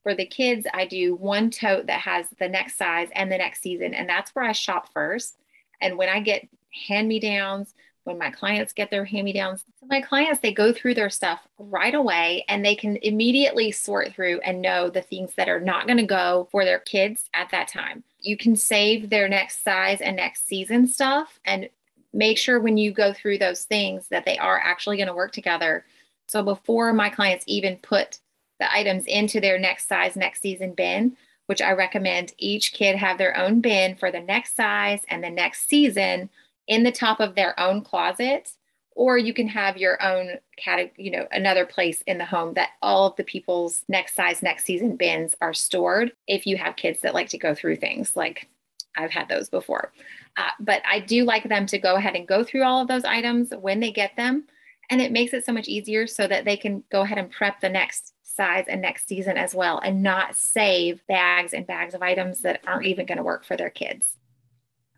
For 0.05 0.15
the 0.15 0.27
kids, 0.27 0.67
I 0.73 0.87
do 0.87 1.17
one 1.17 1.51
tote 1.51 1.87
that 1.87 2.01
has 2.01 2.27
the 2.39 2.49
next 2.49 2.77
size 2.77 3.09
and 3.13 3.33
the 3.33 3.39
next 3.39 3.63
season. 3.63 3.93
And 3.93 4.09
that's 4.09 4.35
where 4.35 4.45
I 4.45 4.53
shop 4.53 4.93
first. 4.93 5.37
And 5.81 5.99
when 5.99 6.09
I 6.09 6.21
get 6.21 6.47
hand 6.87 7.09
me 7.09 7.19
downs, 7.19 7.75
when 8.05 8.19
my 8.19 8.31
clients 8.31 8.73
get 8.73 8.91
their 8.91 9.05
hand 9.05 9.25
me 9.25 9.33
downs, 9.33 9.65
my 9.89 10.01
clients, 10.01 10.41
they 10.41 10.53
go 10.53 10.73
through 10.73 10.95
their 10.95 11.11
stuff 11.11 11.41
right 11.59 11.95
away 11.95 12.45
and 12.49 12.65
they 12.65 12.77
can 12.77 12.99
immediately 12.99 13.73
sort 13.73 14.15
through 14.15 14.41
and 14.41 14.63
know 14.63 14.91
the 14.91 15.03
things 15.03 15.35
that 15.37 15.49
are 15.49 15.61
not 15.61 15.87
going 15.87 15.97
to 15.97 16.07
go 16.07 16.47
for 16.53 16.65
their 16.65 16.79
kids 16.79 17.25
at 17.33 17.51
that 17.51 17.67
time. 17.67 18.05
You 18.21 18.37
can 18.37 18.55
save 18.55 19.11
their 19.11 19.29
next 19.29 19.65
size 19.65 20.01
and 20.01 20.17
next 20.17 20.47
season 20.47 20.87
stuff 20.87 21.41
and 21.45 21.69
make 22.15 22.39
sure 22.39 22.61
when 22.61 22.77
you 22.77 22.93
go 22.93 23.13
through 23.13 23.39
those 23.39 23.65
things 23.65 24.09
that 24.09 24.25
they 24.25 24.39
are 24.39 24.59
actually 24.59 24.97
going 24.97 25.09
to 25.09 25.15
work 25.15 25.33
together. 25.33 25.85
So 26.27 26.43
before 26.43 26.93
my 26.93 27.11
clients 27.11 27.45
even 27.47 27.77
put 27.77 28.21
the 28.61 28.73
items 28.73 29.05
into 29.07 29.41
their 29.41 29.59
next 29.59 29.89
size, 29.89 30.17
next 30.17 30.41
season 30.41 30.73
bin, 30.73 31.17
which 31.47 31.61
I 31.61 31.73
recommend 31.73 32.33
each 32.39 32.73
kid 32.73 32.97
have 32.97 33.19
their 33.19 33.37
own 33.37 33.61
bin 33.61 33.97
for 33.97 34.11
the 34.11 34.21
next 34.21 34.57
size 34.57 35.03
and 35.09 35.23
the 35.23 35.31
next 35.31 35.69
season 35.69 36.31
in 36.67 36.85
the 36.85 36.93
top 36.93 37.21
of 37.21 37.35
their 37.35 37.59
own 37.61 37.83
closet 37.83 38.53
or 38.95 39.19
you 39.19 39.35
can 39.35 39.49
have 39.49 39.77
your 39.77 40.01
own 40.03 40.39
category, 40.57 40.93
you 40.97 41.11
know, 41.11 41.27
another 41.33 41.67
place 41.67 42.03
in 42.03 42.19
the 42.19 42.25
home 42.25 42.55
that 42.55 42.71
all 42.81 43.09
of 43.09 43.17
the 43.17 43.25
people's 43.25 43.83
next 43.89 44.15
size, 44.15 44.43
next 44.43 44.65
season 44.65 44.97
bins 44.97 45.35
are 45.41 45.53
stored. 45.53 46.13
If 46.29 46.47
you 46.47 46.57
have 46.57 46.77
kids 46.77 47.01
that 47.01 47.15
like 47.15 47.29
to 47.31 47.39
go 47.39 47.55
through 47.55 47.77
things, 47.77 48.15
like 48.15 48.49
I've 48.97 49.11
had 49.11 49.29
those 49.29 49.49
before. 49.49 49.93
Uh, 50.37 50.51
but 50.61 50.83
I 50.89 51.01
do 51.01 51.25
like 51.25 51.49
them 51.49 51.67
to 51.67 51.79
go 51.79 51.97
ahead 51.97 52.17
and 52.17 52.27
go 52.27 52.45
through 52.45 52.65
all 52.65 52.83
of 52.83 52.89
those 52.89 53.05
items 53.05 53.53
when 53.59 53.81
they 53.81 53.93
get 53.93 54.17
them 54.17 54.47
And 54.91 55.01
it 55.01 55.13
makes 55.13 55.33
it 55.33 55.45
so 55.45 55.53
much 55.53 55.69
easier 55.69 56.07
so 56.07 56.27
that 56.27 56.45
they 56.45 56.57
can 56.57 56.83
go 56.91 57.03
ahead 57.03 57.19
and 57.19 57.31
prep 57.31 57.61
the 57.61 57.69
next 57.69 58.13
size 58.23 58.65
and 58.69 58.83
next 58.83 59.07
season 59.07 59.37
as 59.37 59.55
well 59.55 59.79
and 59.79 60.03
not 60.03 60.37
save 60.37 61.07
bags 61.07 61.53
and 61.53 61.67
bags 61.67 61.95
of 61.95 62.03
items 62.03 62.41
that 62.41 62.61
aren't 62.67 62.87
even 62.87 63.07
going 63.07 63.19
to 63.19 63.25
work 63.25 63.45
for 63.45 63.57
their 63.57 63.71
kids. 63.71 64.17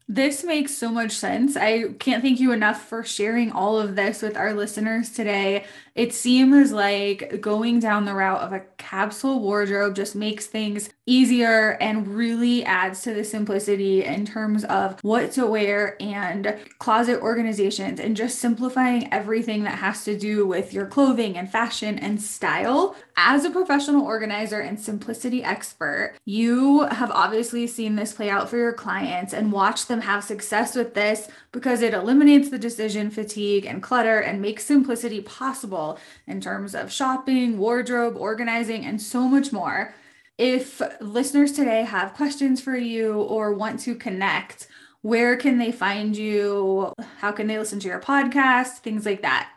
This 0.08 0.44
makes 0.44 0.72
so 0.74 0.88
much 0.88 1.12
sense. 1.12 1.56
I 1.56 1.92
can't 1.98 2.22
thank 2.22 2.38
you 2.38 2.52
enough 2.52 2.88
for 2.88 3.02
sharing 3.02 3.50
all 3.50 3.78
of 3.78 3.96
this 3.96 4.22
with 4.22 4.36
our 4.36 4.54
listeners 4.54 5.10
today. 5.10 5.64
It 5.96 6.12
seems 6.12 6.72
like 6.72 7.40
going 7.40 7.80
down 7.80 8.04
the 8.04 8.12
route 8.12 8.42
of 8.42 8.52
a 8.52 8.64
capsule 8.76 9.40
wardrobe 9.40 9.94
just 9.94 10.14
makes 10.14 10.46
things 10.46 10.90
easier 11.06 11.78
and 11.80 12.06
really 12.06 12.64
adds 12.64 13.00
to 13.02 13.14
the 13.14 13.24
simplicity 13.24 14.04
in 14.04 14.26
terms 14.26 14.64
of 14.64 14.98
what 15.02 15.32
to 15.32 15.46
wear 15.46 15.96
and 15.98 16.58
closet 16.78 17.20
organizations 17.22 17.98
and 17.98 18.14
just 18.14 18.38
simplifying 18.38 19.10
everything 19.12 19.64
that 19.64 19.78
has 19.78 20.04
to 20.04 20.18
do 20.18 20.46
with 20.46 20.74
your 20.74 20.84
clothing 20.84 21.38
and 21.38 21.50
fashion 21.50 21.98
and 21.98 22.20
style. 22.20 22.94
As 23.16 23.46
a 23.46 23.50
professional 23.50 24.04
organizer 24.04 24.60
and 24.60 24.78
simplicity 24.78 25.42
expert, 25.42 26.14
you 26.26 26.82
have 26.82 27.10
obviously 27.10 27.66
seen 27.66 27.96
this 27.96 28.12
play 28.12 28.28
out 28.28 28.50
for 28.50 28.58
your 28.58 28.74
clients 28.74 29.32
and 29.32 29.50
watched 29.50 29.88
them 29.88 30.02
have 30.02 30.22
success 30.22 30.74
with 30.74 30.92
this 30.92 31.28
because 31.52 31.80
it 31.80 31.94
eliminates 31.94 32.50
the 32.50 32.58
decision 32.58 33.10
fatigue 33.10 33.64
and 33.64 33.82
clutter 33.82 34.18
and 34.18 34.42
makes 34.42 34.66
simplicity 34.66 35.22
possible 35.22 35.85
in 36.26 36.40
terms 36.40 36.74
of 36.74 36.92
shopping, 36.92 37.58
wardrobe, 37.58 38.16
organizing, 38.16 38.84
and 38.84 39.00
so 39.00 39.28
much 39.28 39.52
more. 39.52 39.94
If 40.38 40.82
listeners 41.00 41.52
today 41.52 41.82
have 41.82 42.14
questions 42.14 42.60
for 42.60 42.76
you 42.76 43.14
or 43.14 43.54
want 43.54 43.80
to 43.80 43.94
connect, 43.94 44.68
where 45.02 45.36
can 45.36 45.58
they 45.58 45.72
find 45.72 46.16
you? 46.16 46.92
How 47.18 47.32
can 47.32 47.46
they 47.46 47.58
listen 47.58 47.80
to 47.80 47.88
your 47.88 48.00
podcast? 48.00 48.78
Things 48.78 49.06
like 49.06 49.22
that. 49.22 49.50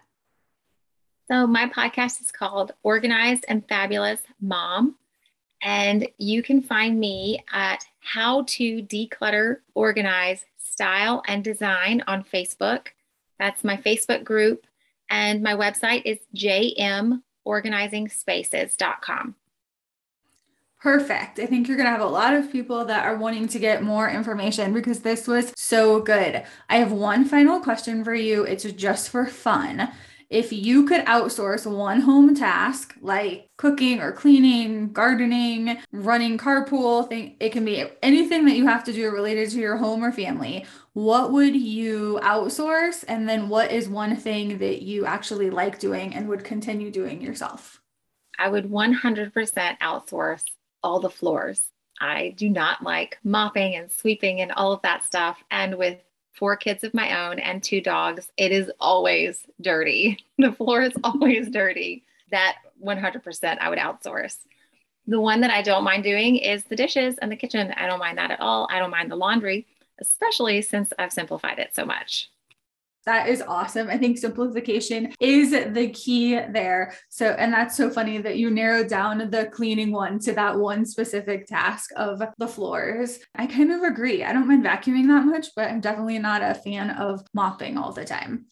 So, 1.30 1.46
my 1.46 1.68
podcast 1.70 2.22
is 2.22 2.32
called 2.32 2.72
Organized 2.84 3.46
and 3.48 3.68
Fabulous 3.68 4.22
Mom. 4.42 4.96
And 5.62 6.08
you 6.18 6.42
can 6.42 6.62
find 6.62 7.00
me 7.00 7.44
at 7.52 7.86
How 8.00 8.44
to 8.48 8.82
Declutter, 8.82 9.58
Organize, 9.74 10.46
Style, 10.58 11.22
and 11.28 11.44
Design 11.44 12.04
on 12.08 12.24
Facebook. 12.24 12.88
That's 13.38 13.64
my 13.64 13.78
Facebook 13.78 14.24
group. 14.24 14.66
And 15.10 15.42
my 15.42 15.56
website 15.56 16.04
is 16.06 16.20
jmorganizingspaces.com. 16.36 19.36
Perfect. 20.82 21.40
I 21.40 21.46
think 21.46 21.68
you're 21.68 21.76
going 21.76 21.88
to 21.88 21.92
have 21.92 22.00
a 22.00 22.06
lot 22.06 22.34
of 22.34 22.54
people 22.54 22.86
that 22.86 23.06
are 23.06 23.18
wanting 23.18 23.50
to 23.50 23.60
get 23.60 23.84
more 23.84 24.10
information 24.10 24.72
because 24.72 25.02
this 25.02 25.28
was 25.28 25.52
so 25.58 26.00
good. 26.00 26.42
I 26.70 26.78
have 26.78 26.94
one 26.94 27.26
final 27.26 27.60
question 27.60 28.06
for 28.06 28.16
you. 28.16 28.44
It's 28.44 28.64
just 28.64 29.10
for 29.10 29.26
fun. 29.26 29.92
If 30.30 30.54
you 30.54 30.86
could 30.86 31.06
outsource 31.06 31.66
one 31.66 32.02
home 32.02 32.36
task 32.36 32.96
like 33.02 33.50
cooking 33.58 34.00
or 34.00 34.12
cleaning, 34.12 34.94
gardening, 34.94 35.80
running 35.92 36.38
carpool, 36.38 37.10
thing, 37.10 37.36
it 37.40 37.52
can 37.52 37.66
be 37.66 37.84
anything 38.04 38.46
that 38.46 38.56
you 38.56 38.68
have 38.68 38.84
to 38.84 38.94
do 38.94 39.10
related 39.10 39.50
to 39.52 39.60
your 39.60 39.78
home 39.78 40.04
or 40.04 40.12
family. 40.12 40.68
What 40.94 41.32
would 41.32 41.56
you 41.56 42.20
outsource? 42.22 43.04
And 43.08 43.28
then 43.28 43.50
what 43.50 43.72
is 43.72 43.90
one 43.90 44.16
thing 44.16 44.60
that 44.60 44.84
you 44.84 45.08
actually 45.08 45.50
like 45.50 45.80
doing 45.80 46.14
and 46.14 46.28
would 46.28 46.44
continue 46.44 46.92
doing 46.92 47.22
yourself? 47.22 47.82
I 48.38 48.50
would 48.50 48.70
100% 48.70 49.32
outsource 49.80 50.44
all 50.84 51.00
the 51.00 51.10
floors. 51.10 51.62
I 52.00 52.34
do 52.38 52.50
not 52.50 52.84
like 52.84 53.18
mopping 53.24 53.76
and 53.76 53.92
sweeping 53.92 54.42
and 54.42 54.52
all 54.52 54.72
of 54.72 54.82
that 54.84 55.06
stuff. 55.06 55.44
And 55.50 55.76
with 55.78 55.98
four 56.40 56.56
kids 56.56 56.84
of 56.84 56.94
my 56.94 57.28
own 57.28 57.38
and 57.38 57.62
two 57.62 57.82
dogs, 57.82 58.32
it 58.38 58.52
is 58.52 58.72
always 58.80 59.46
dirty. 59.62 60.18
The 60.40 60.54
floor 60.54 60.82
is 60.82 60.94
always 61.04 61.50
dirty. 61.50 62.06
That 62.32 62.56
100% 62.82 63.58
I 63.60 63.70
would 63.70 63.78
outsource. 63.78 64.38
The 65.06 65.20
one 65.20 65.42
that 65.42 65.52
I 65.52 65.62
don't 65.62 65.84
mind 65.84 66.04
doing 66.04 66.38
is 66.38 66.64
the 66.64 66.78
dishes 66.78 67.18
and 67.18 67.30
the 67.30 67.36
kitchen. 67.36 67.74
I 67.76 67.88
don't 67.88 68.00
mind 68.00 68.18
that 68.18 68.32
at 68.32 68.40
all. 68.40 68.70
I 68.72 68.80
don't 68.80 68.90
mind 68.90 69.12
the 69.12 69.18
laundry, 69.18 69.68
especially 70.00 70.62
since 70.62 70.94
I've 70.98 71.12
simplified 71.12 71.60
it 71.60 71.76
so 71.76 71.84
much. 71.84 72.30
That 73.06 73.30
is 73.30 73.42
awesome. 73.42 73.90
I 73.90 73.98
think 73.98 74.18
simplification 74.18 75.14
is 75.20 75.52
the 75.52 75.90
key 75.90 76.36
there. 76.36 76.94
So, 77.10 77.32
and 77.32 77.52
that's 77.52 77.76
so 77.76 77.90
funny 77.90 78.18
that 78.20 78.38
you 78.38 78.52
narrowed 78.52 78.88
down 78.88 79.30
the 79.32 79.46
cleaning 79.48 79.92
one 79.92 80.20
to 80.20 80.34
that 80.34 80.58
one 80.58 80.86
specific 80.86 81.48
task 81.48 81.92
of 81.96 82.22
the 82.38 82.48
floors. 82.48 83.20
I 83.36 83.48
kind 83.48 83.72
of 83.72 83.84
agree. 83.84 84.24
I 84.24 84.34
don't 84.34 84.48
mind 84.48 84.66
vacuuming 84.66 85.08
that 85.08 85.26
much, 85.26 85.48
but 85.56 85.70
I'm 85.70 85.82
definitely 85.82 86.20
not 86.20 86.42
a 86.42 86.54
fan 86.54 86.92
of 86.92 87.26
mopping 87.34 87.78
all 87.78 87.94
the 87.94 88.06
time. 88.06 88.46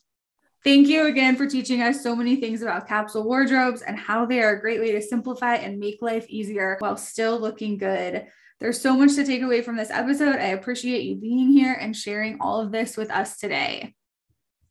Thank 0.63 0.87
you 0.87 1.05
again 1.05 1.35
for 1.35 1.47
teaching 1.47 1.81
us 1.81 2.01
so 2.01 2.15
many 2.15 2.37
things 2.37 2.61
about 2.61 2.87
capsule 2.87 3.25
wardrobes 3.25 3.81
and 3.81 3.97
how 3.97 4.25
they 4.25 4.41
are 4.41 4.55
a 4.55 4.59
great 4.59 4.79
way 4.79 4.91
to 4.93 5.01
simplify 5.01 5.55
and 5.55 5.79
make 5.79 6.01
life 6.01 6.25
easier 6.29 6.77
while 6.79 6.97
still 6.97 7.39
looking 7.39 7.77
good. 7.77 8.25
There's 8.59 8.81
so 8.81 8.97
much 8.97 9.13
to 9.15 9.23
take 9.23 9.43
away 9.43 9.61
from 9.61 9.77
this 9.77 9.91
episode. 9.91 10.37
I 10.37 10.47
appreciate 10.47 11.03
you 11.03 11.15
being 11.15 11.51
here 11.51 11.73
and 11.73 11.95
sharing 11.95 12.39
all 12.41 12.59
of 12.59 12.71
this 12.71 12.97
with 12.97 13.11
us 13.11 13.37
today. 13.37 13.93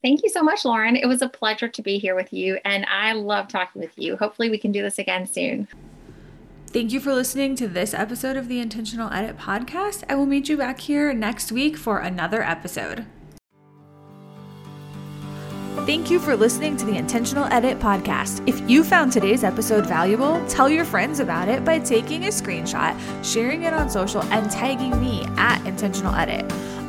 Thank 0.02 0.22
you 0.22 0.28
so 0.28 0.42
much, 0.42 0.64
Lauren. 0.64 0.94
It 0.94 1.06
was 1.06 1.22
a 1.22 1.28
pleasure 1.28 1.68
to 1.68 1.82
be 1.82 1.98
here 1.98 2.14
with 2.14 2.32
you, 2.32 2.58
and 2.64 2.86
I 2.86 3.12
love 3.12 3.48
talking 3.48 3.80
with 3.80 3.96
you. 3.96 4.16
Hopefully, 4.16 4.50
we 4.50 4.58
can 4.58 4.72
do 4.72 4.82
this 4.82 4.98
again 4.98 5.26
soon. 5.26 5.68
Thank 6.68 6.92
you 6.92 7.00
for 7.00 7.14
listening 7.14 7.56
to 7.56 7.68
this 7.68 7.94
episode 7.94 8.36
of 8.36 8.48
the 8.48 8.60
Intentional 8.60 9.10
Edit 9.10 9.38
podcast. 9.38 10.04
I 10.08 10.14
will 10.14 10.26
meet 10.26 10.48
you 10.48 10.56
back 10.56 10.80
here 10.80 11.12
next 11.14 11.50
week 11.50 11.76
for 11.76 12.00
another 12.00 12.42
episode. 12.42 13.06
Thank 15.86 16.10
you 16.10 16.18
for 16.18 16.36
listening 16.36 16.76
to 16.78 16.84
the 16.84 16.96
Intentional 16.96 17.44
Edit 17.44 17.78
podcast. 17.78 18.46
If 18.48 18.68
you 18.68 18.82
found 18.82 19.12
today's 19.12 19.44
episode 19.44 19.86
valuable, 19.86 20.44
tell 20.48 20.68
your 20.68 20.84
friends 20.84 21.20
about 21.20 21.48
it 21.48 21.64
by 21.64 21.78
taking 21.78 22.24
a 22.24 22.28
screenshot, 22.28 22.98
sharing 23.24 23.62
it 23.62 23.72
on 23.72 23.88
social, 23.88 24.22
and 24.24 24.50
tagging 24.50 25.00
me 25.00 25.24
at 25.36 25.64
Intentional 25.64 26.14
Edit. 26.14 26.44